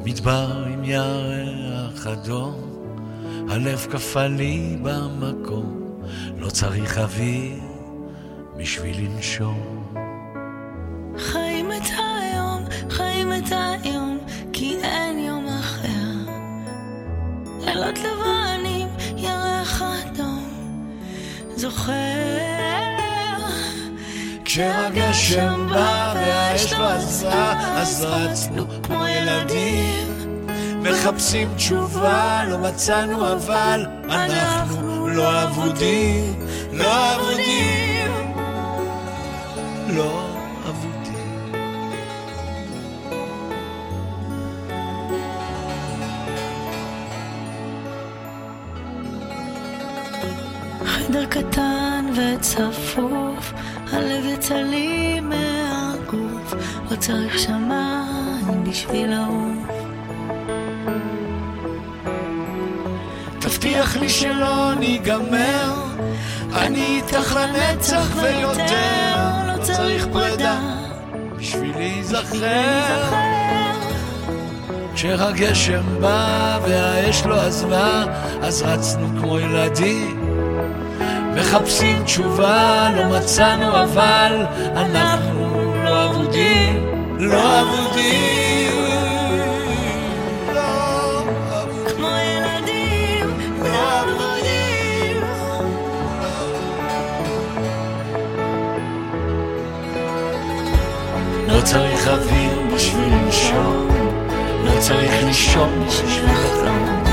מדבר 0.04 0.66
עם 0.68 0.84
ירח 0.84 2.08
אדום, 2.08 2.56
הלב 3.50 3.88
קפא 3.92 4.28
לי 4.28 4.78
במקום, 4.84 5.98
לא 6.38 6.50
צריך 6.50 6.98
אוויר 6.98 7.60
בשביל 8.58 8.98
לנשום. 9.06 9.91
זוכר. 21.82 22.42
כשהגשם 24.46 25.68
בא 25.70 26.14
והאש 26.16 26.74
לא 26.74 26.88
עזרה, 26.88 27.54
אז 27.82 28.06
רצנו 28.10 28.66
כמו 28.84 29.08
ילדים. 29.08 30.38
מחפשים 30.82 31.54
תשובה, 31.56 32.44
לא 32.50 32.58
מצאנו 32.58 33.34
אבל 33.34 33.86
אנחנו 34.10 35.08
לא 35.08 35.44
אבודים, 35.44 36.46
לא 36.74 37.16
אבודים, 37.16 38.34
לא 39.88 40.31
קטן 51.32 52.06
וצפוף, 52.16 53.54
הלב 53.92 54.26
יצא 54.26 54.56
לי 54.56 55.20
מהגוף, 55.20 56.54
לא 56.92 56.96
צריך 56.96 57.40
שמיים 57.40 58.64
בשביל 58.64 59.10
לעוף. 59.10 59.68
תבטיח 63.40 63.98
לי 63.98 64.10
שלא 64.10 64.74
ניגמר, 64.80 65.74
אני 66.54 66.86
איתך 66.86 67.36
לנצח 67.36 68.16
ויותר, 68.22 69.16
לא 69.48 69.64
צריך 69.64 70.08
פרידה 70.12 70.60
בשביל 71.38 71.78
להיזכר. 71.78 73.16
כשהגשם 74.96 76.02
בא 76.02 76.60
והאש 76.68 77.26
לא 77.26 77.42
עזבה, 77.42 78.04
אז 78.42 78.62
רצנו 78.62 79.08
כמו 79.22 79.40
ילדים. 79.40 80.21
מחפשים 81.52 82.04
תשובה, 82.04 82.90
לא 82.96 83.18
מצאנו 83.18 83.84
אבל, 83.84 84.46
אנחנו 84.76 85.74
לא 85.84 86.06
אבודים, 86.06 86.86
לא 87.20 87.62
אבודים. 87.62 88.72
לא 90.54 90.62
אבודים. 90.62 91.52
לא 101.48 101.62
צריך 101.64 102.08
אוויר 102.08 102.76
בשביל 102.76 103.14
לנשום, 103.14 103.88
לא 104.64 104.80
צריך 104.80 105.24
לישון 105.24 105.86
בשביל 105.88 106.26
לחלום, 106.26 107.04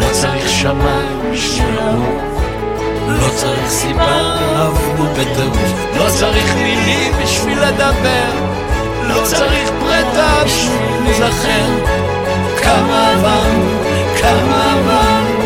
לא 0.00 0.06
צריך 0.12 0.48
שמיים 0.48 1.32
בשביל 1.32 1.74
לאהוב, 1.74 2.37
לא 3.08 3.28
צריך 3.36 3.68
סיבה, 3.68 4.36
אהבנו 4.56 5.04
בטעות, 5.04 5.58
לא 5.96 6.06
צריך 6.08 6.54
מילים 6.54 7.12
בשביל 7.22 7.58
לדבר, 7.58 8.30
לא 9.08 9.24
צריך 9.24 9.70
ברטה 9.80 10.44
בשביל 10.44 11.02
להילחם, 11.04 11.72
כמה 12.62 13.10
עברנו, 13.12 13.70
כמה 14.20 14.74
עברנו. 14.74 15.38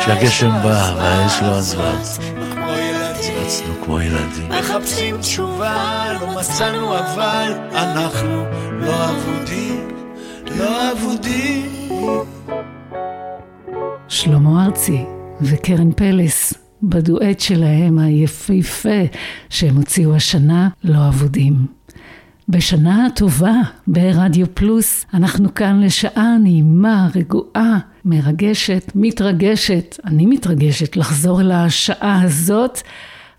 כשהגשם 0.00 0.50
בא 0.62 0.94
והאש 0.96 1.42
לא 1.42 1.58
עזבה, 1.58 1.92
רצנו 3.44 3.74
כמו 3.84 4.00
ילדים. 4.00 4.48
מחפשים 4.48 5.18
תשובה, 5.18 6.04
לא 6.20 6.26
מצאנו 6.26 6.98
אבל. 6.98 7.52
אנחנו 7.74 8.44
לא 8.72 9.10
אבודים, 9.10 9.88
לא 10.58 10.92
אבודים. 10.92 11.73
שלמה 14.24 14.64
ארצי 14.64 15.04
וקרן 15.40 15.92
פלס 15.92 16.54
בדואט 16.82 17.40
שלהם 17.40 17.98
היפהפה 17.98 19.00
שהם 19.50 19.76
הוציאו 19.76 20.14
השנה, 20.14 20.68
לא 20.84 21.08
אבודים. 21.08 21.66
בשנה 22.48 23.06
הטובה 23.06 23.54
ברדיו 23.86 24.46
פלוס, 24.54 25.06
אנחנו 25.14 25.54
כאן 25.54 25.80
לשעה 25.80 26.38
נעימה, 26.38 27.08
רגועה, 27.14 27.78
מרגשת, 28.04 28.92
מתרגשת. 28.94 29.96
אני 30.04 30.26
מתרגשת 30.26 30.96
לחזור 30.96 31.40
אל 31.40 31.52
השעה 31.52 32.22
הזאת. 32.22 32.80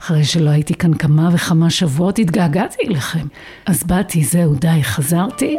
אחרי 0.01 0.23
שלא 0.23 0.49
הייתי 0.49 0.73
כאן 0.73 0.93
כמה 0.93 1.29
וכמה 1.33 1.69
שבועות, 1.69 2.19
התגעגעתי 2.19 2.77
אליכם. 2.87 3.27
אז 3.65 3.83
באתי, 3.83 4.23
זהו, 4.23 4.55
די, 4.55 4.83
חזרתי. 4.83 5.57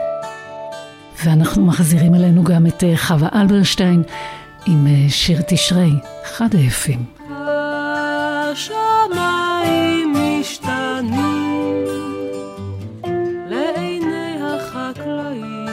ואנחנו 1.24 1.66
מחזירים 1.66 2.14
אלינו 2.14 2.44
גם 2.44 2.66
את 2.66 2.84
אה, 2.84 2.96
חווה 2.96 3.28
אלברשטיין 3.34 4.02
עם 4.68 4.86
אה, 4.86 5.06
שיר 5.08 5.40
תשרי, 5.48 5.90
אחד 6.24 6.54
היפים. 6.54 7.04
השמיים 8.52 10.14
משתנים 10.40 11.84
לעיני 13.48 14.38
החקלאים. 14.42 15.66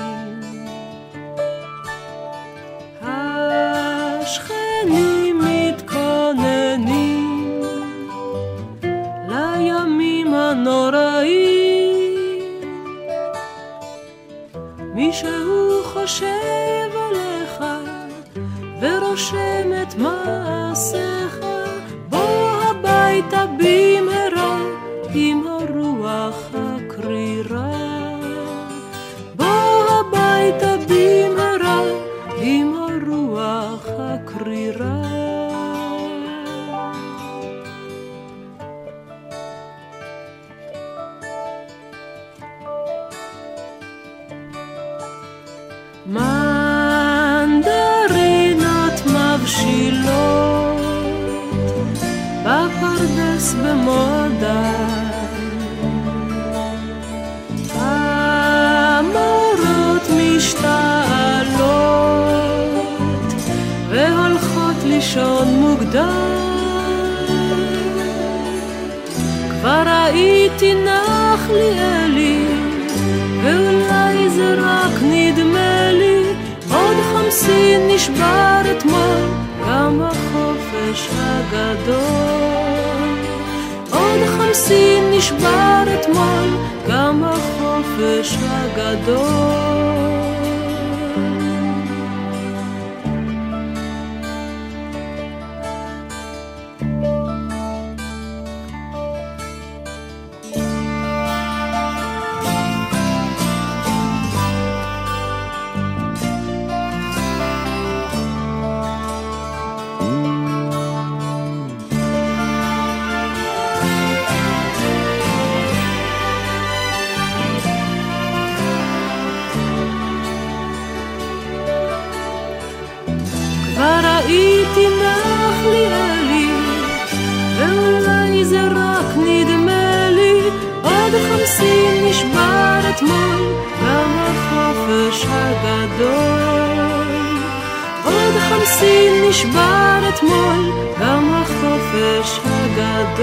השכנים 4.21 5.39
מתכוננים 5.39 6.82
לימים 9.29 10.34
הנוראים. 10.34 11.73
מישהו 14.95 15.84
חושב 15.84 17.03
ורושם 18.84 19.72
את 19.82 19.96
מעשיך, 19.96 21.39
בוא 22.10 22.62
הביתה 22.63 23.46
במהרה 23.58 24.58
עם 25.13 25.48
הרוח 25.48 26.42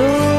good. 0.00 0.29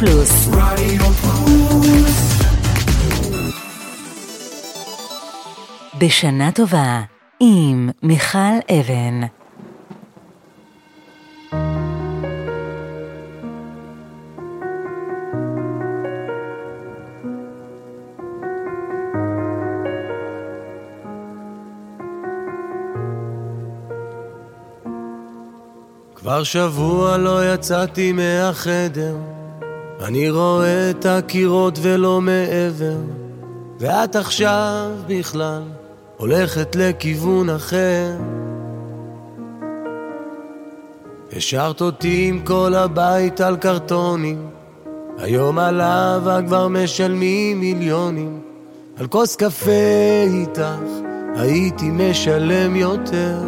פלוס. 0.00 0.48
בשנה 5.98 6.52
טובה 6.52 7.00
עם 7.40 7.90
מיכל 8.02 8.38
אבן. 8.70 9.20
כבר 26.14 26.44
שבוע 26.44 27.16
לא 27.16 27.54
יצאתי 27.54 28.12
מהחדר, 28.12 29.16
אני 30.10 30.30
רואה 30.30 30.90
את 30.90 31.06
הקירות 31.06 31.78
ולא 31.82 32.20
מעבר, 32.20 32.96
ואת 33.78 34.16
עכשיו 34.16 34.90
בכלל 35.06 35.62
הולכת 36.16 36.76
לכיוון 36.76 37.50
אחר. 37.50 38.16
השארת 41.36 41.80
אותי 41.80 42.26
עם 42.28 42.40
כל 42.44 42.74
הבית 42.74 43.40
על 43.40 43.56
קרטונים, 43.56 44.46
היום 45.18 45.58
על 45.58 45.80
אהבה 45.80 46.38
כבר 46.46 46.68
משלמים 46.68 47.60
מיליונים, 47.60 48.40
על 48.96 49.06
כוס 49.06 49.36
קפה 49.36 50.24
איתך 50.26 50.90
הייתי 51.36 51.90
משלם 51.90 52.76
יותר. 52.76 53.38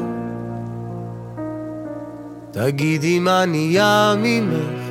תגידי 2.50 3.18
מה 3.18 3.46
נהיה 3.46 4.14
ממך, 4.18 4.81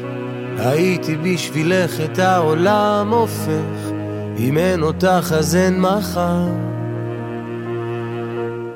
הייתי 0.58 1.16
בשבילך 1.16 1.92
את 2.06 2.20
העולם 2.20 3.14
הופך, 3.14 3.92
אם 4.38 4.58
אין 4.58 4.82
אותך 4.82 5.34
אז 5.38 5.56
אין 5.56 5.82
מחר. 5.82 6.48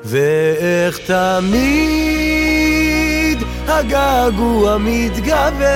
ואיך 0.04 0.98
תמיד 1.06 2.26
הגעגוע 3.68 4.76
מתגבר, 4.80 5.66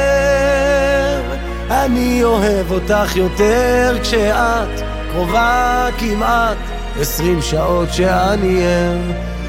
אני 1.70 2.24
אוהב 2.24 2.72
אותך 2.72 3.16
יותר 3.16 3.98
כשאת 4.02 4.80
קרובה 5.12 5.88
כמעט 5.98 6.56
עשרים 7.00 7.42
שעות 7.42 7.92
שאני 7.92 8.62
ער, 8.64 8.98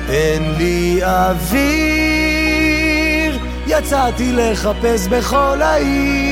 אין 0.09 0.53
לי 0.57 0.99
אוויר, 1.03 1.71
יצאתי 3.67 4.31
לחפש 4.31 5.07
בכל 5.07 5.61
העיר, 5.61 6.30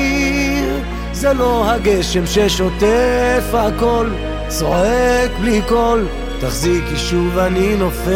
זה 1.20 1.32
לא 1.32 1.70
הגשם 1.70 2.26
ששוטף 2.26 3.44
הכל, 3.52 4.10
צועק 4.48 5.30
בלי 5.40 5.60
קול, 5.68 6.06
תחזיקי 6.40 6.96
שוב 6.96 7.38
אני 7.38 7.76
נופל. 7.76 8.10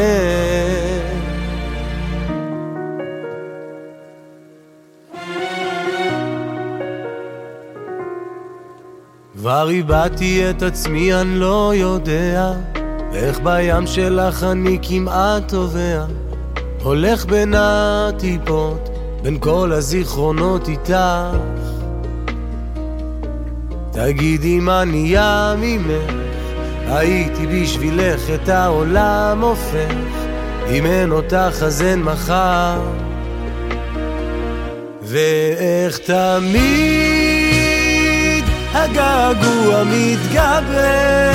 כבר 9.36 9.70
איבדתי 9.70 10.50
את 10.50 10.62
עצמי, 10.62 11.14
אני 11.14 11.38
לא 11.38 11.72
יודע 11.74 12.52
איך 13.14 13.40
בים 13.40 13.86
שלך 13.86 14.42
אני 14.42 14.78
כמעט 14.82 15.48
טובע 15.48 16.04
הולך 16.82 17.26
בין 17.26 17.54
הטיפות, 17.56 18.88
בין 19.22 19.38
כל 19.40 19.72
הזיכרונות 19.72 20.68
איתך 20.68 20.94
תגידי 23.94 24.60
מה 24.60 24.84
נהיה 24.84 25.54
ממך. 25.58 26.12
הייתי 26.86 27.46
בשבילך 27.46 28.20
את 28.34 28.48
העולם 28.48 29.40
הופך. 29.40 29.94
אם 30.70 30.86
אין 30.86 31.12
אותך 31.12 31.62
אז 31.62 31.82
אין 31.82 32.02
מחר. 32.02 32.80
ואיך 35.02 35.98
תמיד 35.98 36.84
הגעגוע 38.72 39.82
מתגבר. 39.84 41.34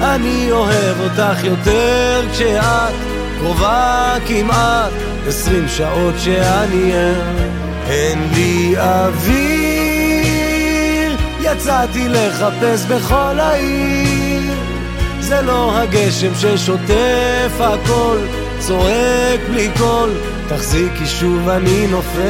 אני 0.00 0.48
אוהב 0.50 1.00
אותך 1.00 1.44
יותר 1.44 2.22
כשאת 2.32 2.94
קרובה 3.38 4.14
כמעט 4.26 4.92
עשרים 5.26 5.68
שעות 5.68 6.14
שאני 6.18 6.92
ער 6.92 7.22
אין 7.86 8.18
לי 8.34 8.74
אוויר 8.76 9.61
יצאתי 11.52 12.08
לחפש 12.08 12.84
בכל 12.84 13.40
העיר. 13.40 14.52
זה 15.20 15.42
לא 15.42 15.78
הגשם 15.78 16.34
ששוטף 16.34 17.60
הכל 17.60 18.18
צועק 18.58 19.40
בלי 19.50 19.70
קול 19.78 20.10
תחזיקי 20.48 21.06
שוב 21.06 21.48
אני 21.48 21.86
נופל. 21.86 22.22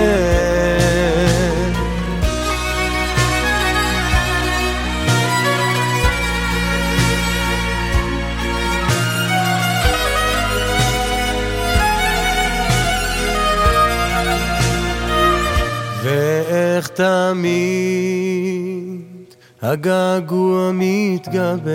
ואיך 16.02 16.88
תמיד 16.88 18.11
הגעגוע 19.62 20.70
מתגבר. 20.74 21.70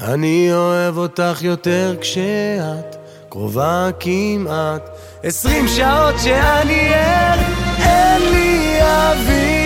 אני 0.00 0.48
אוהב 0.52 0.96
אותך 0.96 1.38
יותר 1.42 1.96
כשאת 2.00 2.96
קרובה 3.28 3.88
כמעט. 4.00 4.88
עשרים 5.22 5.68
שעות 5.68 6.14
שאני 6.18 6.94
ער 6.94 7.38
אין 7.78 8.22
לי 8.32 8.78
אוויר. 8.82 9.60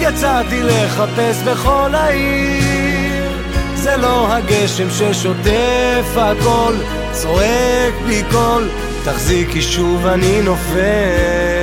יצאתי 0.00 0.62
לחפש 0.62 1.42
בכל 1.42 1.94
העיר. 1.94 3.32
זה 3.74 3.96
לא 3.96 4.32
הגשם 4.32 4.90
ששוטף 4.90 6.16
הכל 6.16 6.74
צועק 7.12 7.94
בלי 8.04 8.22
קול. 8.30 8.68
תחזיקי 9.04 9.62
שוב 9.62 10.06
אני 10.06 10.42
נופל 10.42 11.55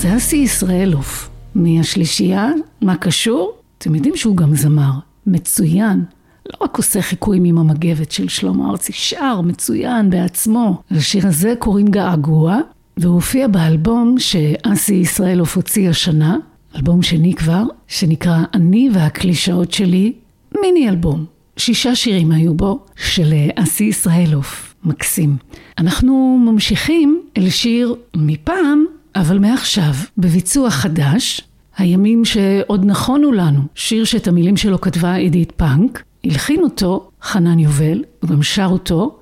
זה 0.00 0.16
אסי 0.16 0.36
ישראלוף, 0.36 1.30
מהשלישייה, 1.54 2.50
מה 2.82 2.96
קשור? 2.96 3.52
אתם 3.78 3.94
יודעים 3.94 4.16
שהוא 4.16 4.36
גם 4.36 4.56
זמר, 4.56 4.90
מצוין. 5.26 6.04
לא 6.46 6.64
רק 6.64 6.76
עושה 6.76 7.02
חיקויים 7.02 7.44
עם 7.44 7.58
המגבת 7.58 8.12
של 8.12 8.28
שלמה 8.28 8.70
ארצי, 8.70 8.92
שר 8.92 9.40
מצוין 9.40 10.10
בעצמו. 10.10 10.82
לשיר 10.90 11.26
הזה 11.26 11.54
קוראים 11.58 11.86
געגוע, 11.86 12.58
והוא 12.96 13.14
הופיע 13.14 13.48
באלבום 13.48 14.14
שאסי 14.18 14.94
ישראלוף 14.94 15.56
הוציא 15.56 15.90
השנה, 15.90 16.36
אלבום 16.76 17.02
שני 17.02 17.34
כבר, 17.34 17.64
שנקרא 17.88 18.38
אני 18.54 18.90
והקלישאות 18.92 19.72
שלי, 19.72 20.12
מיני 20.60 20.88
אלבום. 20.88 21.24
שישה 21.56 21.94
שירים 21.94 22.32
היו 22.32 22.54
בו, 22.54 22.84
של 22.96 23.34
אסי 23.56 23.84
ישראלוף, 23.84 24.74
מקסים. 24.84 25.36
אנחנו 25.78 26.44
ממשיכים 26.46 27.22
אל 27.36 27.50
שיר 27.50 27.94
מפעם, 28.16 28.84
אבל 29.14 29.38
מעכשיו, 29.38 29.92
בביצוע 30.18 30.70
חדש, 30.70 31.40
הימים 31.76 32.24
שעוד 32.24 32.84
נכונו 32.84 33.32
לנו, 33.32 33.60
שיר 33.74 34.04
שאת 34.04 34.28
המילים 34.28 34.56
שלו 34.56 34.80
כתבה 34.80 35.14
עידית 35.14 35.52
פאנק, 35.52 36.02
הלחין 36.24 36.60
אותו 36.62 37.10
חנן 37.22 37.58
יובל, 37.58 38.04
הוא 38.20 38.30
גם 38.30 38.42
שר 38.42 38.68
אותו, 38.70 39.18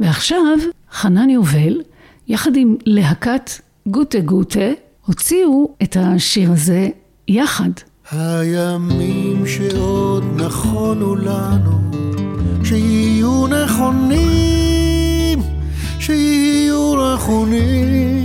ועכשיו 0.00 0.56
חנן 0.92 1.30
יובל, 1.30 1.80
יחד 2.28 2.56
עם 2.56 2.76
להקת 2.86 3.50
גוטה 3.86 4.20
גוטה, 4.20 4.70
הוציאו 5.06 5.74
את 5.82 5.96
השיר 6.00 6.52
הזה 6.52 6.88
יחד. 7.28 7.70
הימים 8.10 9.46
שעוד 9.46 10.24
נכונו 10.36 11.16
לנו, 11.16 11.80
שיהיו 12.64 13.46
נכונים, 13.46 15.38
שיהיו 15.98 16.92
רכונים, 16.92 18.19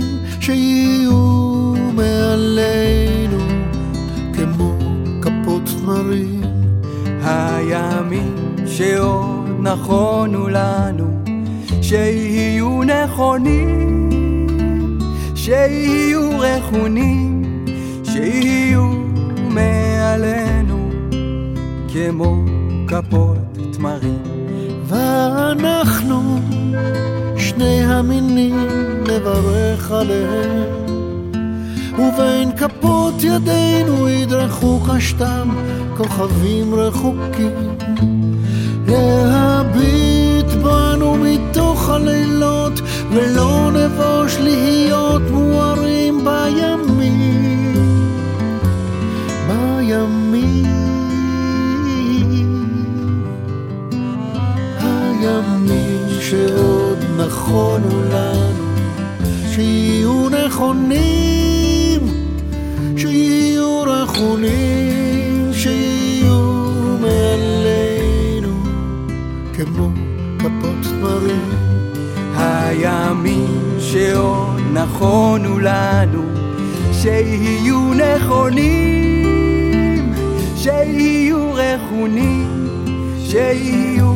שיהיו 0.46 1.74
מעלינו, 1.94 3.38
כמו 4.32 4.78
כפות 5.22 5.62
תמרים. 5.66 6.40
הימים 7.22 8.34
שעוד 8.66 9.48
נכונו 9.60 10.48
לנו, 10.48 11.04
שיהיו 11.82 12.82
נכונים, 12.82 14.08
שיהיו 15.34 16.30
רכונים, 16.38 17.42
שיהיו 18.04 18.90
מעלינו, 19.50 20.90
כמו 21.92 22.44
כפות 22.88 23.38
תמרים. 23.72 24.22
ואנחנו, 24.86 26.40
שני 27.36 27.84
המינים, 27.84 28.55
נברך 29.26 29.90
עליהם. 29.90 30.86
ובין 31.98 32.56
כפות 32.56 33.14
ידינו 33.22 34.08
ידרכו 34.08 34.80
קשתם 34.80 35.48
כוכבים 35.96 36.74
רחוקים. 36.74 37.76
להביט 38.88 40.46
בנו 40.62 41.14
מתוך 41.14 41.90
הלילות, 41.90 42.80
ולא 43.12 43.70
נבוש 43.72 44.36
להיות 44.40 45.22
מוארים 45.30 46.24
בימים. 46.24 47.74
בימים. 49.48 50.66
הימים 54.80 56.20
שעוד 56.20 56.98
נכונו 57.18 58.02
לנו, 58.10 58.45
שיהיו 59.56 60.28
נכונים, 60.28 62.00
שיהיו 62.96 63.82
רכונים, 63.82 65.50
שיהיו 65.52 66.42
מעלינו, 67.00 68.62
כמו 69.54 69.88
כפות 70.38 70.82
תמרים. 70.82 71.50
הימים 72.36 73.76
שעוד 73.78 74.60
נכונו 74.72 75.58
לנו, 75.58 76.22
שיהיו 76.92 77.94
נכונים, 77.94 79.34
שיהיו 80.56 81.52
רכונים, 81.54 82.68
שיהיו 83.24 84.14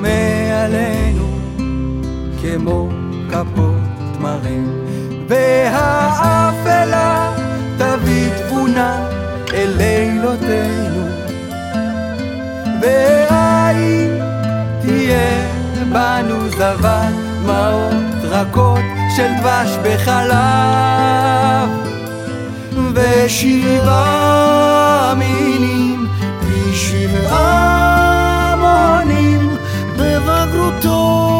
מעלינו, 0.00 1.38
כמו 2.42 2.95
תמרים. 4.42 4.86
והאפלה 5.28 7.32
תביא 7.78 8.30
תבונה 8.38 9.08
אל 9.54 9.72
לילותינו, 9.76 11.06
והאם 12.82 14.10
תהיה 14.80 15.48
בנו 15.92 16.48
זבת 16.48 17.12
דמעות 17.42 17.94
רכות 18.22 18.80
של 19.16 19.32
דבש 19.40 19.76
בחלב 19.82 21.68
ושבעה 22.94 24.34
מינים 25.18 26.06
משבעה 26.70 28.54
מונים 28.58 29.56
בבגרותו 29.96 31.35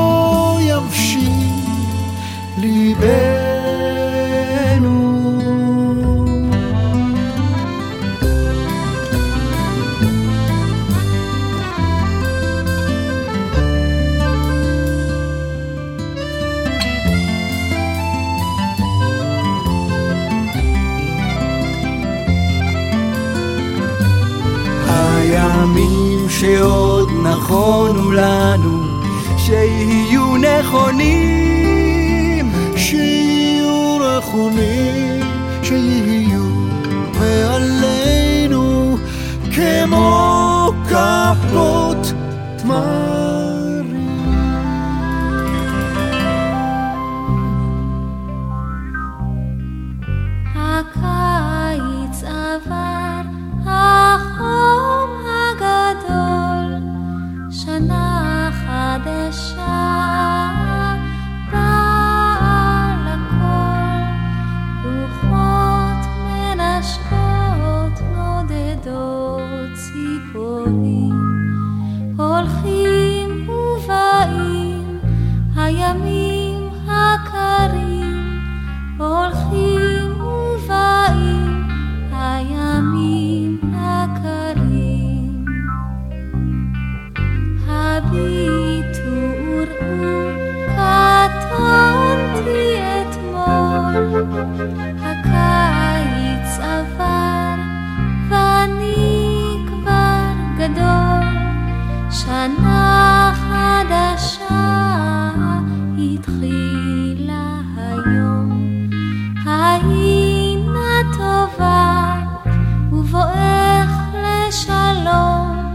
לשלום, 114.96 115.74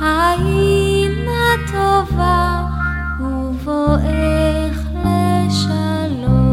הינה 0.00 1.54
טובה 1.72 2.66
ובואך 3.20 4.86
לשלום. 5.04 6.44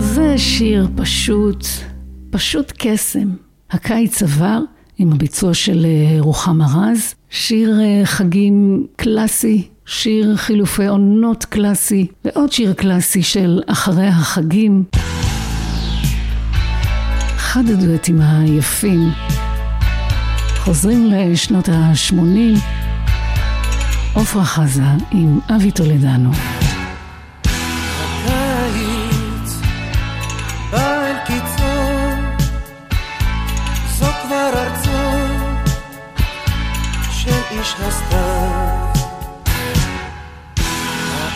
זה 0.00 0.38
שיר 0.38 0.88
פשוט, 0.96 1.66
פשוט 2.30 2.72
קסם. 2.78 3.28
הקיץ 3.70 4.22
עבר 4.22 4.60
עם 4.98 5.12
הביצוע 5.12 5.54
של 5.54 5.86
אה, 5.86 6.16
רוחמה 6.20 6.66
רז, 6.76 7.14
שיר 7.30 7.80
אה, 7.80 8.00
חגים 8.04 8.86
קלאסי, 8.96 9.68
שיר 9.86 10.36
חילופי 10.36 10.86
עונות 10.86 11.44
קלאסי, 11.44 12.06
ועוד 12.24 12.52
שיר 12.52 12.72
קלאסי 12.72 13.22
של 13.22 13.60
אחרי 13.66 14.06
החגים. 14.06 14.84
אחד 17.36 17.70
הדואטים 17.70 18.20
היפים. 18.20 19.08
חוזרים 20.66 21.12
לשנות 21.12 21.68
ה-80, 21.68 22.58
עפרה 24.14 24.44
חזה 24.44 24.82
עם 25.10 25.38
אבי 25.56 25.70
טולדנו. 25.70 26.30
איש 37.50 37.74
הסתיו. 37.80 38.86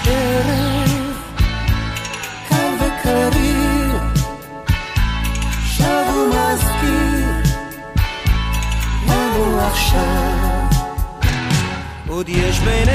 הערב 0.06 0.59
עכשיו. 9.70 10.70
עוד 12.08 12.28
יש 12.28 12.58
בין 12.58 12.88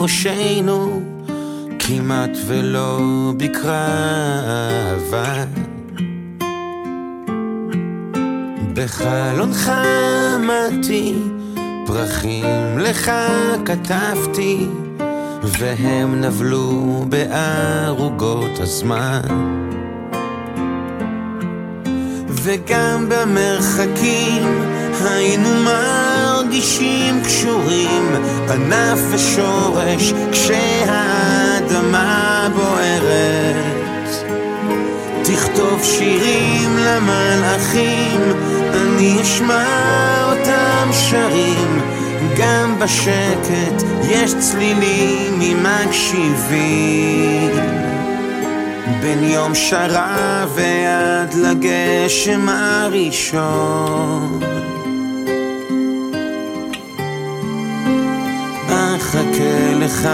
ראשנו, 0.00 1.02
כמעט 1.78 2.30
ולא 2.46 3.00
ביקרה 3.36 3.86
אהבה. 4.46 5.44
בחלונך 8.74 9.72
עמדתי, 10.34 11.14
פרחים 11.86 12.78
לך 12.78 13.12
כתבתי, 13.64 14.66
והם 15.42 16.20
נבלו 16.20 17.04
בערוגות 17.08 18.60
הזמן. 18.60 19.20
וגם 22.28 23.08
במרחקים 23.08 24.77
היינו 25.04 25.50
מרגישים 25.54 27.22
קשורים, 27.24 28.16
ענף 28.50 28.98
ושורש, 29.10 30.12
כשהאדמה 30.32 32.08
בוערת. 32.54 33.78
תכתוב 35.22 35.82
שירים 35.82 36.76
למלאכים, 36.78 38.20
אני 38.74 39.22
אשמע 39.22 39.64
אותם 40.30 40.88
שרים, 40.92 41.80
גם 42.38 42.78
בשקט 42.78 43.82
יש 44.10 44.34
צלילים 44.38 45.38
ממקשיבים. 45.38 47.08
בין 49.00 49.24
יום 49.24 49.54
שרה 49.54 50.46
ועד 50.54 51.34
לגשם 51.34 52.48
הראשון 52.48 54.40
אחכה 59.08 59.72
לך 59.74 60.08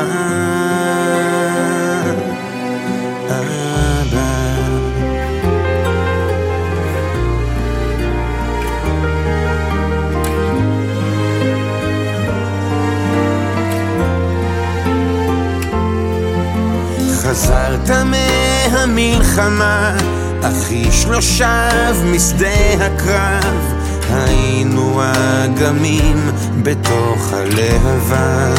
חזרת 17.23 17.91
מהמלחמה, 18.71 19.97
לא 21.11 21.21
שב 21.21 22.05
משדה 22.05 22.49
הקרב. 22.81 23.84
היינו 24.11 25.01
אגמים 25.45 26.31
בתוך 26.63 27.33
הלהבה. 27.33 28.55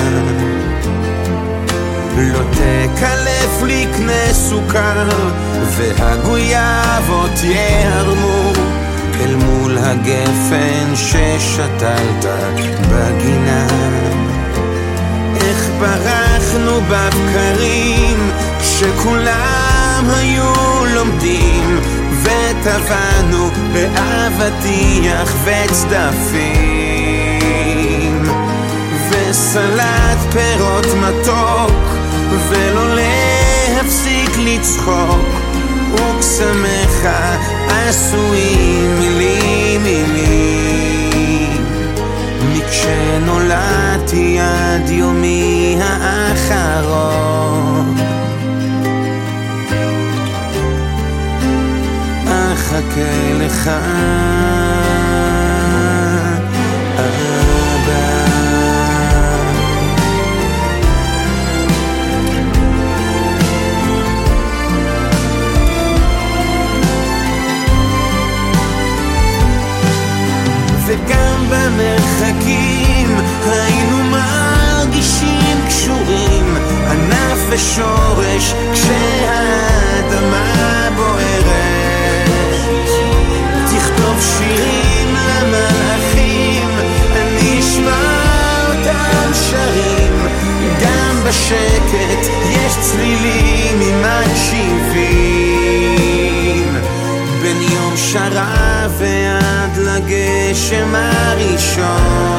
לא 2.18 2.40
תקלף 2.52 3.64
לי 3.64 3.88
קנה 3.98 4.34
סוכר, 4.34 5.10
והגויאבות 5.78 7.44
ייערמו 7.44 8.52
אל 9.20 9.36
מול 9.36 9.78
הגפן 9.78 10.96
ששתלת 10.96 12.26
בגינה. 12.92 13.68
איך 15.36 15.70
ברחנו 15.80 16.82
בבקרים 16.82 18.32
כשכולם 18.60 20.06
היו 20.16 20.54
לומדים 20.96 21.80
וטבענו 22.26 23.50
באבטיח 23.74 25.36
וצדפים. 25.44 26.56
וסלט 29.10 30.20
פירות 30.32 30.86
מתוק 30.86 31.82
ולא 32.50 32.96
להפסיק 32.96 34.32
לצחוק. 34.38 35.46
וקסמיך 35.96 37.08
עשויים 37.70 39.00
מילים 39.00 39.84
מילים. 39.84 41.66
מכשנולדתי 42.54 44.40
עד 44.40 44.90
יומי 44.90 45.78
האחרון 45.82 46.86
אחכה 52.76 53.34
לך. 53.34 53.70
וגם 70.88 71.50
במרחקים 71.50 73.18
היינו 73.46 74.04
מרגישים 74.04 75.58
קשורים 75.68 76.58
ענף 76.92 77.40
ושורש 77.50 78.54
כשהאדמה 78.74 80.46
בוערת 80.96 81.35
בשקט 91.28 92.24
יש 92.52 92.78
צלילים 92.82 93.80
ממקשיבים 93.80 95.06
בין 97.42 97.62
יום 97.62 97.98
שרה 97.98 98.88
ועד 98.98 99.78
לגשם 99.78 100.96
הראשון. 100.96 102.36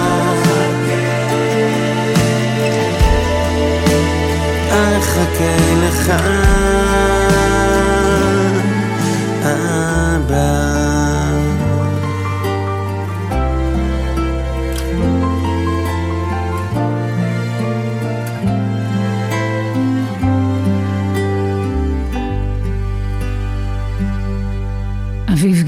אחכה 4.70 5.56
לך 5.82 6.12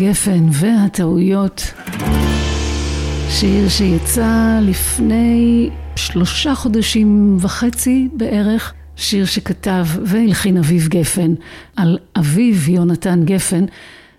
גפן 0.08 0.46
והטעויות, 0.52 1.72
שיר 3.30 3.68
שיצא 3.68 4.58
לפני 4.62 5.70
שלושה 5.96 6.54
חודשים 6.54 7.36
וחצי 7.40 8.08
בערך, 8.12 8.72
שיר 8.96 9.24
שכתב 9.24 9.86
והלחין 10.04 10.56
אביב 10.56 10.88
גפן 10.88 11.34
על 11.76 11.98
אביו 12.18 12.70
יונתן 12.70 13.24
גפן, 13.24 13.64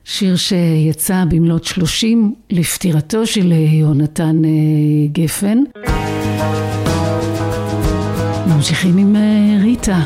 שיר 0.03 0.35
שיצא 0.35 1.23
במלאת 1.29 1.63
שלושים 1.63 2.33
לפטירתו 2.49 3.25
של 3.25 3.51
יונתן 3.51 4.45
אה, 4.45 4.49
גפן. 5.11 5.57
ממשיכים 8.47 8.97
עם 8.97 9.15
אה, 9.15 9.57
ריטה. 9.63 9.99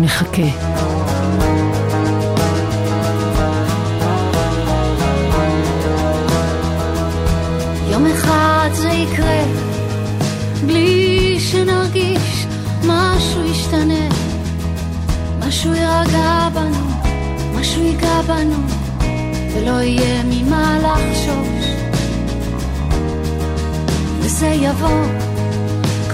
מחכה. 0.00 0.78
אחד 8.68 8.76
זה 8.76 8.88
יקרה, 8.88 9.44
בלי 10.66 11.36
שנרגיש 11.40 12.46
משהו 12.86 13.44
ישתנה, 13.44 14.08
משהו 15.38 15.74
יירגע 15.74 16.48
בנו, 16.54 16.90
משהו 17.54 17.82
ייגע 17.82 18.22
בנו, 18.22 18.56
ולא 19.54 19.82
יהיה 19.82 20.22
ממה 20.24 20.78
לחשוש. 20.82 21.66
וזה 24.20 24.46
יבוא 24.46 25.04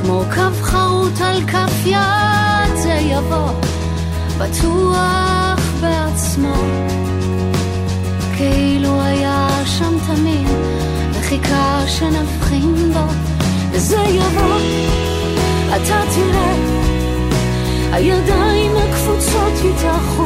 כמו 0.01 0.23
קו 0.35 0.63
חרוט 0.63 1.21
על 1.21 1.43
כף 1.47 1.87
יד. 1.87 2.25
בטוח 4.39 5.61
בעצמו, 5.81 6.55
כאילו 8.37 9.01
היה 9.03 9.49
שם 9.65 9.95
תמיד, 10.07 10.49
וחיכה 11.35 11.85
שנבחין 11.87 12.93
בו, 12.93 13.07
וזה 13.72 13.97
יבוא, 13.97 14.59
אתה 15.68 16.01
תראה, 16.14 16.55
הידיים 17.93 18.72
הקפוצות 18.76 19.53
יתאחו, 19.64 20.24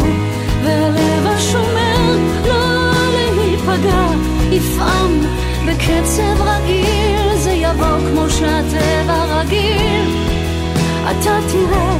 והלב 0.64 1.26
השומר 1.26 2.16
לא 2.46 2.90
להיפגע, 3.36 4.06
יפעם 4.50 5.20
בקצב 5.66 6.42
רגיל, 6.42 7.36
זה 7.36 7.50
יבוא 7.50 7.98
כמו 8.10 8.30
שהטבע 8.30 9.40
רגיל, 9.40 10.26
אתה 11.10 11.38
תראה 11.52 11.96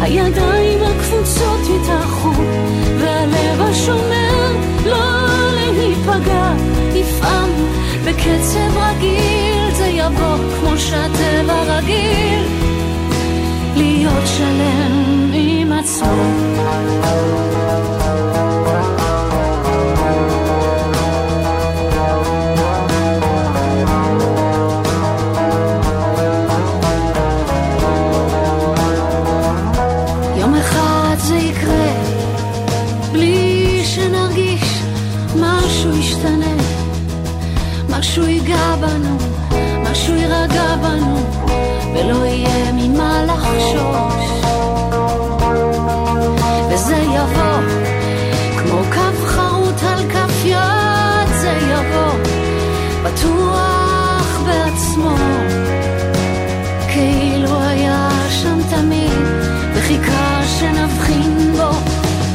הידיים 0.00 0.78
הקפוצות 0.82 1.60
יתאחו, 1.76 2.32
והלב 3.32 3.60
השומר 3.60 4.52
לא 4.86 5.52
להיפגע, 5.54 6.52
יפעם 6.94 7.50
בקצב 8.04 8.78
רגיל, 8.78 9.74
זה 9.74 9.86
יבוא 9.86 10.36
כמו 10.60 10.78
שהטבע 10.78 11.62
רגיל, 11.62 12.44
להיות 13.76 14.26
שלם 14.26 15.30
עם 15.32 15.72
עצמו. 15.72 16.24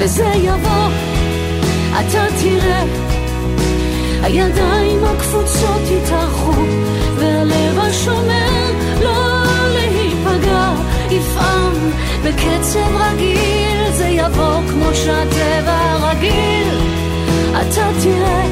וזה 0.03 0.31
יבוא, 0.35 0.87
אתה 1.99 2.25
תראה, 2.41 2.83
הידיים 4.21 5.03
הקפוצות 5.03 5.81
יתארחו, 5.91 6.61
והלב 7.15 7.79
השומר 7.79 8.71
לא 9.01 9.43
להיפגע, 9.73 10.71
יפעם 11.09 11.91
בקצב 12.23 12.95
רגיל, 12.95 13.91
זה 13.91 14.07
יבוא 14.07 14.61
כמו 14.69 14.95
שהטבע 14.95 15.95
רגיל, 15.95 16.77
אתה 17.51 17.89
תראה, 18.03 18.45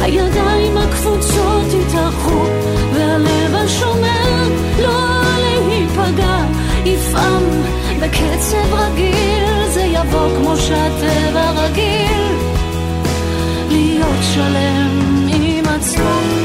הידיים 0.00 0.76
הקפוצות 0.76 1.66
יתארחו, 1.80 2.44
והלב 2.92 3.54
השומר 3.54 4.48
לא 4.82 5.22
להיפגע, 5.40 6.44
יפעם 6.84 7.42
בקצב 8.00 8.74
רגיל, 8.74 9.53
זה 10.04 10.16
יבוא 10.16 10.28
כמו 10.36 10.56
שהטבע 10.56 11.50
רגיל, 11.50 12.36
להיות 13.68 14.22
שלם 14.34 15.28
עם 15.32 15.64
עצמו. 15.66 16.44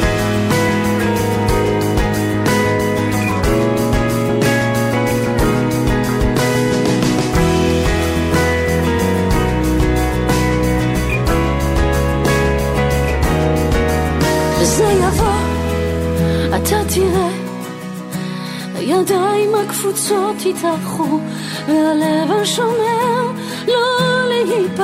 אתה 16.55 16.77
תראה, 16.93 17.29
הידיים 18.75 19.55
הקפוצות 19.55 20.45
יתארחו, 20.45 21.19
והלב 21.67 22.31
השומר 22.31 23.08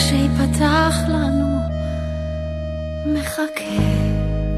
ומה 0.00 0.08
שיפתח 0.08 0.94
לנו 1.08 1.58
מחכה. 3.06 3.82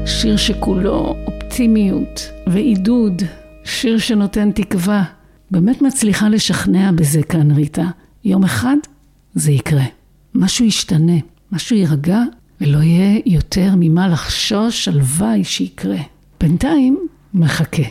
שיר 0.05 0.37
שכולו 0.37 1.15
אופטימיות 1.27 2.31
ועידוד, 2.47 3.21
שיר 3.63 3.97
שנותן 3.97 4.51
תקווה. 4.51 5.03
באמת 5.51 5.81
מצליחה 5.81 6.29
לשכנע 6.29 6.91
בזה 6.91 7.23
כאן, 7.23 7.51
ריטה. 7.51 7.85
יום 8.25 8.43
אחד 8.43 8.75
זה 9.33 9.51
יקרה. 9.51 9.83
משהו 10.35 10.65
ישתנה, 10.65 11.17
משהו 11.51 11.75
יירגע, 11.75 12.19
ולא 12.61 12.77
יהיה 12.77 13.19
יותר 13.25 13.73
ממה 13.77 14.07
לחשוש, 14.07 14.87
הלוואי 14.87 15.43
שיקרה. 15.43 15.99
בינתיים, 16.41 17.07
מחכה. 17.33 17.83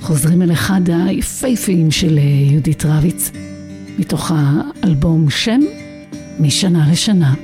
חוזרים 0.00 0.42
אל 0.42 0.52
אחד 0.52 0.80
היפהפיים 1.06 1.90
של 1.90 2.18
יהודית 2.18 2.84
רביץ, 2.86 3.30
מתוך 3.98 4.32
האלבום 4.34 5.30
שם, 5.30 5.60
משנה 6.40 6.86
לשנה. 6.92 7.34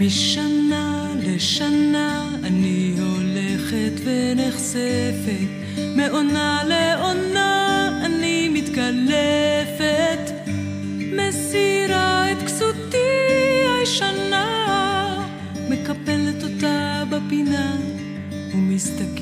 משנה 0.00 1.08
לשנה 1.26 2.28
אני 2.44 2.94
הולכת 2.98 4.00
ונחשפת, 4.04 5.48
מעונה 5.96 6.60
לעונה 6.68 6.83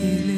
ומסתכלת. 0.03 0.32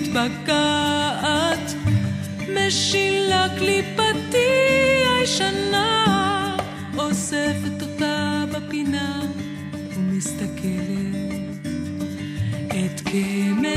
מתבקעת, 0.00 1.72
משילה 2.54 3.46
קליפתי 3.58 4.38
הישנה, 5.18 6.56
אוספת 6.98 7.82
אותה 7.82 8.44
בפינה 8.52 9.22
ומסתכלת 9.96 11.66
את 12.68 13.00
כמ... 13.00 13.67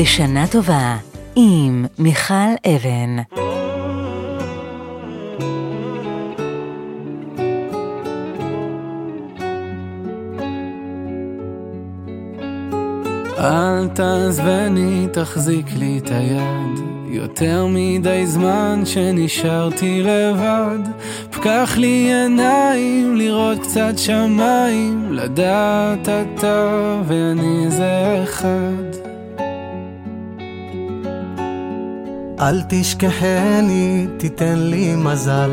בשנה 0.00 0.46
טובה 0.46 0.96
עם 1.36 1.86
מיכל 1.98 2.34
אבן. 2.66 3.16
אל 13.38 13.88
תעזבני, 13.88 15.06
תחזיק 15.12 15.66
לי 15.76 15.98
את 15.98 16.10
היד. 16.10 16.84
יותר 17.08 17.66
מדי 17.70 18.26
זמן 18.26 18.82
שנשארתי 18.84 20.02
לבד. 20.02 20.88
פקח 21.30 21.74
לי 21.76 22.14
עיניים, 22.14 23.16
לראות 23.16 23.58
קצת 23.58 23.92
שמיים. 23.96 25.12
לדעת 25.12 26.08
אתה 26.08 27.00
ואני 27.06 27.70
זה 27.70 28.20
אחד. 28.24 28.87
אל 32.40 32.62
תשכחני, 32.68 34.06
תיתן 34.16 34.58
לי 34.58 34.94
מזל. 34.96 35.50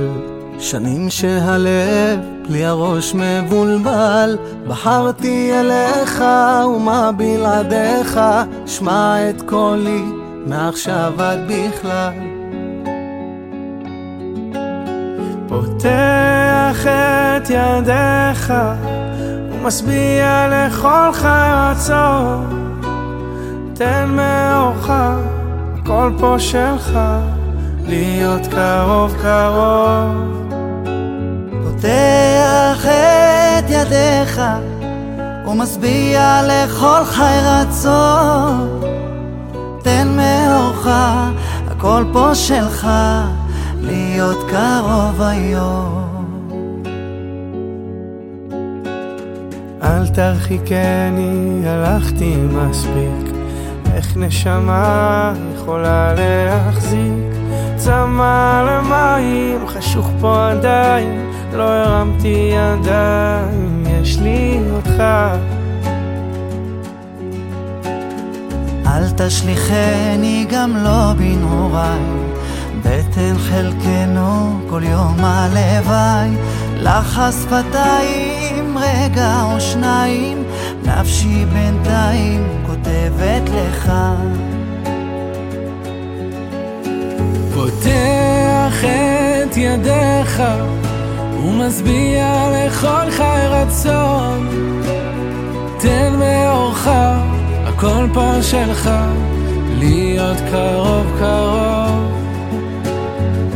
שנים 0.60 1.10
שהלב 1.10 2.20
בלי 2.48 2.66
הראש 2.66 3.16
מבולבל. 3.16 4.38
בחרתי 4.68 5.52
אליך 5.54 6.24
ומה 6.76 7.12
בלעדיך, 7.18 8.20
שמע 8.66 9.30
את 9.30 9.42
קולי 9.42 10.04
מעכשיו 10.46 11.14
עד 11.18 11.40
בכלל. 11.48 12.14
פותח 15.48 16.86
את 16.88 17.50
ידיך 17.50 18.54
ומשביע 19.52 20.48
לכל 20.52 21.14
חרצון. 21.14 22.66
תן 23.74 24.10
מאורך, 24.10 24.92
הכל 25.86 26.12
פה 26.20 26.36
שלך, 26.40 27.00
להיות 27.88 28.42
קרוב 28.48 29.16
קרוב. 29.22 30.44
פותח 31.64 32.86
את 32.86 33.70
ידיך 33.70 34.42
ומשביע 35.48 36.42
לכל 36.44 37.04
חי 37.06 37.38
רצון. 37.44 38.82
תן 39.84 40.08
מאורך, 40.08 40.88
הכל 41.68 42.04
פה 42.14 42.36
שלך, 42.36 42.88
להיות 43.82 44.50
קרוב 44.50 45.22
היום. 45.22 46.26
אל 49.84 50.08
תרחיקני, 50.08 51.62
הלכתי 51.66 52.36
מספיק. 52.38 53.36
איך 53.96 54.18
נשמה 54.18 55.34
יכולה 55.66 56.14
להחזיק? 56.14 57.36
צמא 57.76 58.64
למים, 58.68 59.68
חשוך 59.68 60.10
פה 60.22 60.50
עדיין, 60.50 61.32
לא 61.54 61.64
הרמתי 61.64 62.52
ידיים, 62.52 63.84
יש 63.88 64.20
לי 64.20 64.60
אותך. 64.72 65.04
אל 68.88 69.10
תשליכני 69.18 70.46
גם 70.50 70.78
לא 70.84 71.14
בנעוריי, 71.18 72.00
בטן 72.84 73.36
חלקנו 73.38 74.60
כל 74.70 74.84
יום 74.84 75.16
הלוואי, 75.20 76.30
לך 76.76 77.20
השפתיים 77.20 78.78
רגע 78.78 79.42
או 79.44 79.62
שניים, 79.62 80.44
נפשי 80.84 81.46
בינתיים 81.46 82.48
כותבת 82.66 83.50
לך. 83.50 83.92
פותח 88.76 88.88
את 89.44 89.58
ידיך 89.58 90.44
ומשביע 91.40 92.50
לכל 92.54 93.12
חי 93.12 93.42
רצון. 93.50 94.50
תן 95.80 96.14
מאורך, 96.20 96.90
הכל 97.66 98.08
פה 98.14 98.32
שלך, 98.42 98.90
להיות 99.78 100.38
קרוב 100.52 101.06
קרוב. 101.20 102.12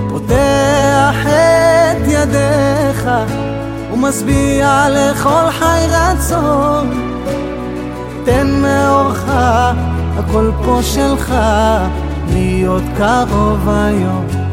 פותח 0.09 1.25
את 1.25 2.07
ידיך 2.07 3.09
ומשביע 3.93 4.87
לכל 4.89 5.51
חי 5.51 5.85
רצון. 5.89 7.11
תן 8.25 8.47
מאורך, 8.61 9.25
הכל 10.17 10.51
פה 10.65 10.79
שלך, 10.83 11.35
להיות 12.33 12.83
קרוב 12.97 13.69
היום. 13.69 14.48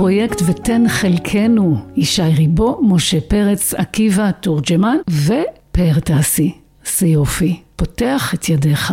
הפרויקט 0.00 0.42
ותן 0.46 0.82
חלקנו, 0.88 1.76
ישי 1.96 2.22
ריבו, 2.22 2.80
משה 2.82 3.20
פרץ, 3.20 3.74
עקיבא 3.74 4.30
תורג'מן 4.30 4.96
ופאר 5.10 6.00
תעשי. 6.04 6.54
יופי. 7.02 7.60
פותח 7.76 8.34
את 8.34 8.48
ידיך. 8.48 8.92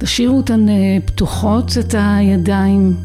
תשאירו 0.00 0.36
אותן 0.36 0.68
אה, 0.68 0.98
פתוחות 1.06 1.72
את 1.80 1.94
הידיים, 1.98 2.96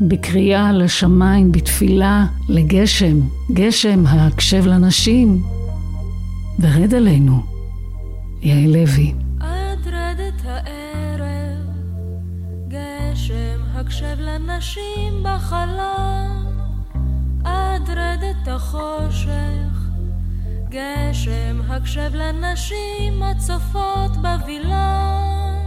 בקריאה 0.00 0.72
לשמיים, 0.72 1.52
בתפילה 1.52 2.26
לגשם, 2.48 3.20
גשם 3.52 4.06
הקשב 4.06 4.66
לנשים, 4.66 5.42
ורד 6.60 6.94
עלינו. 6.94 7.42
יעל 8.42 8.72
לוי. 8.72 9.25
הקשב 13.86 14.16
לנשים 14.20 15.22
בחלום, 15.22 16.46
עד 17.44 17.90
רדת 17.90 18.48
החושך, 18.48 19.76
גשם 20.68 21.60
הקשב 21.68 22.10
לנשים 22.14 23.22
הצופות 23.22 24.16
בווילון. 24.16 25.66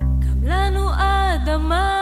גם 0.00 0.42
לנו 0.42 0.90
אדמה 0.94 2.00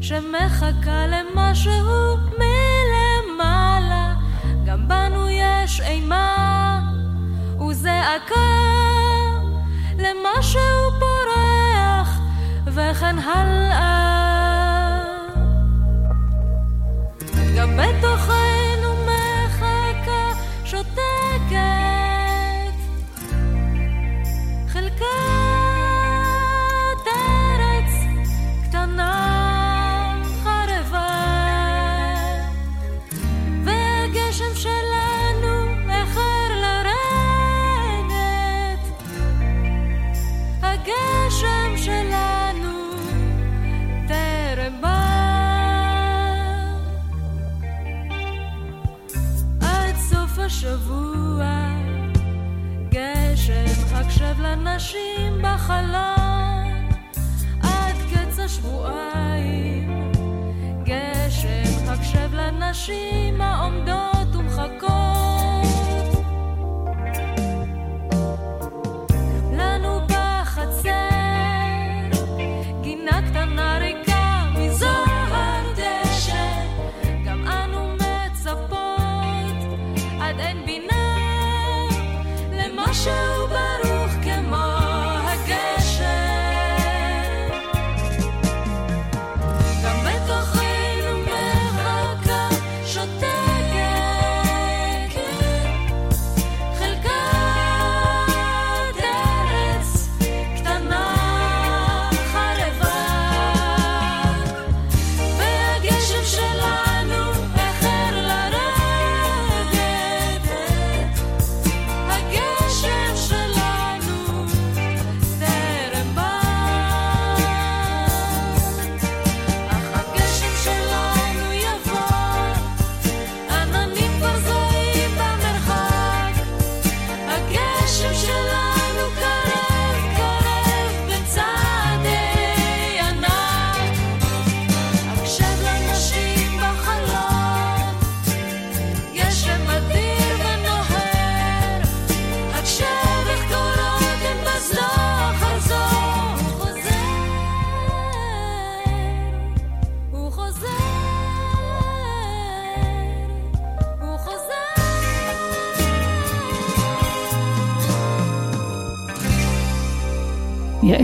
שמחכה 0.00 1.06
למשהו 1.06 2.16
מלמעלה, 2.38 4.14
גם 4.66 4.88
בנו 4.88 5.28
יש 5.30 5.80
אימה 5.80 6.80
וזעקה 7.68 8.78
למשהו 9.98 10.90
פורח 10.98 12.18
וכן 12.66 13.18
הלאה. 13.18 14.18
גם 17.56 17.76
בתוכנו 17.76 18.57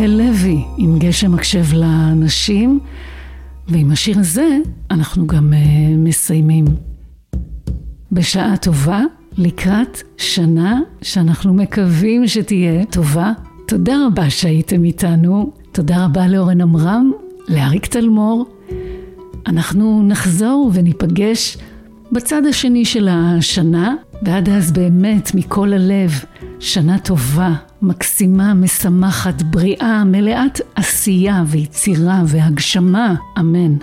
יעל 0.05 0.23
לוי 0.23 0.65
עם 0.77 0.99
גשם 0.99 1.33
מקשב 1.33 1.65
לנשים, 1.73 2.81
ועם 3.69 3.91
השיר 3.91 4.19
הזה 4.19 4.59
אנחנו 4.91 5.27
גם 5.27 5.53
uh, 5.53 5.57
מסיימים. 5.97 6.65
בשעה 8.13 8.57
טובה, 8.57 9.03
לקראת 9.39 10.03
שנה 10.17 10.81
שאנחנו 11.03 11.55
מקווים 11.55 12.29
שתהיה 12.29 12.85
טובה. 12.85 13.33
תודה 13.67 14.07
רבה 14.07 14.31
שהייתם 14.31 14.85
איתנו, 14.85 15.53
תודה 15.73 16.05
רבה 16.05 16.27
לאורן 16.27 16.61
עמרם, 16.61 17.13
לאריק 17.49 17.87
תלמור. 17.87 18.47
אנחנו 19.47 20.03
נחזור 20.03 20.71
וניפגש 20.75 21.59
בצד 22.13 22.47
השני 22.47 22.85
של 22.85 23.09
השנה, 23.11 23.95
ועד 24.25 24.49
אז 24.49 24.73
באמת 24.73 25.35
מכל 25.35 25.73
הלב, 25.73 26.25
שנה 26.61 26.99
טובה, 26.99 27.53
מקסימה, 27.83 28.55
משמחת, 28.55 29.43
בריאה, 29.43 30.05
מלאת 30.05 30.61
עשייה 30.75 31.43
ויצירה 31.47 32.23
והגשמה, 32.27 33.15
אמן. 33.39 33.77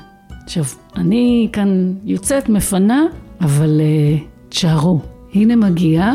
עכשיו, 0.43 0.63
אני 0.95 1.49
כאן 1.53 1.93
יוצאת 2.03 2.49
מפנה, 2.49 3.01
אבל 3.41 3.81
uh, 3.81 4.21
תשארו. 4.49 5.01
הנה 5.33 5.55
מגיעה 5.55 6.13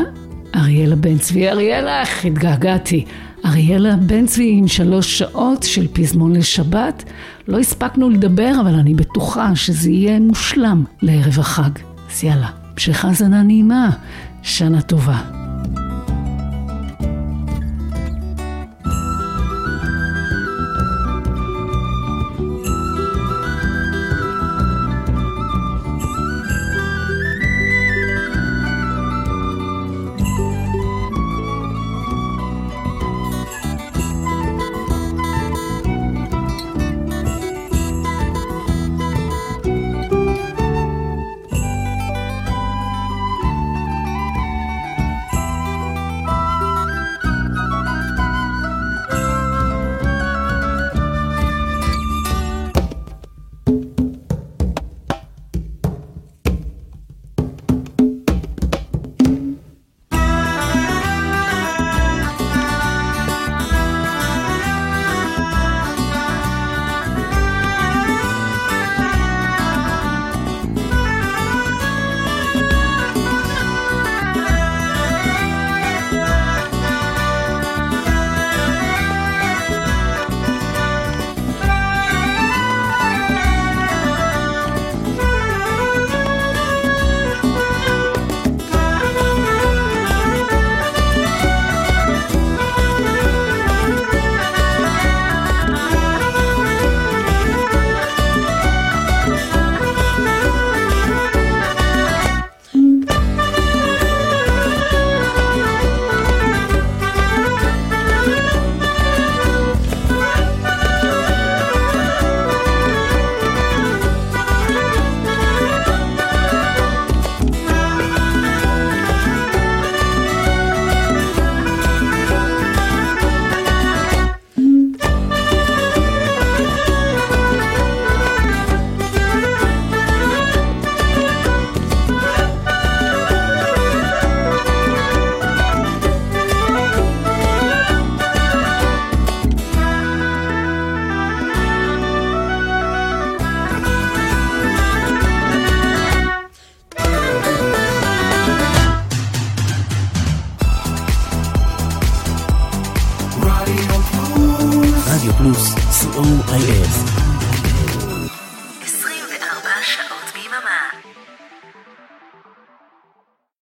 אריאלה 0.54 0.96
בן 0.96 1.18
צבי. 1.18 1.48
אריאלה, 1.48 2.00
איך 2.00 2.24
התגעגעתי. 2.24 3.04
אריאלה 3.44 3.96
בן 3.96 4.26
צבי 4.26 4.50
עם 4.58 4.68
שלוש 4.68 5.18
שעות 5.18 5.62
של 5.62 5.86
פזמון 5.92 6.36
לשבת. 6.36 7.04
לא 7.48 7.58
הספקנו 7.58 8.10
לדבר, 8.10 8.52
אבל 8.60 8.74
אני 8.74 8.94
בטוחה 8.94 9.56
שזה 9.56 9.90
יהיה 9.90 10.20
מושלם 10.20 10.84
לערב 11.02 11.38
החג. 11.38 11.70
אז 12.10 12.24
יאללה, 12.24 12.65
המשך 12.76 13.04
האזנה 13.04 13.42
נעימה, 13.42 13.90
שנה 14.42 14.82
טובה. 14.82 15.45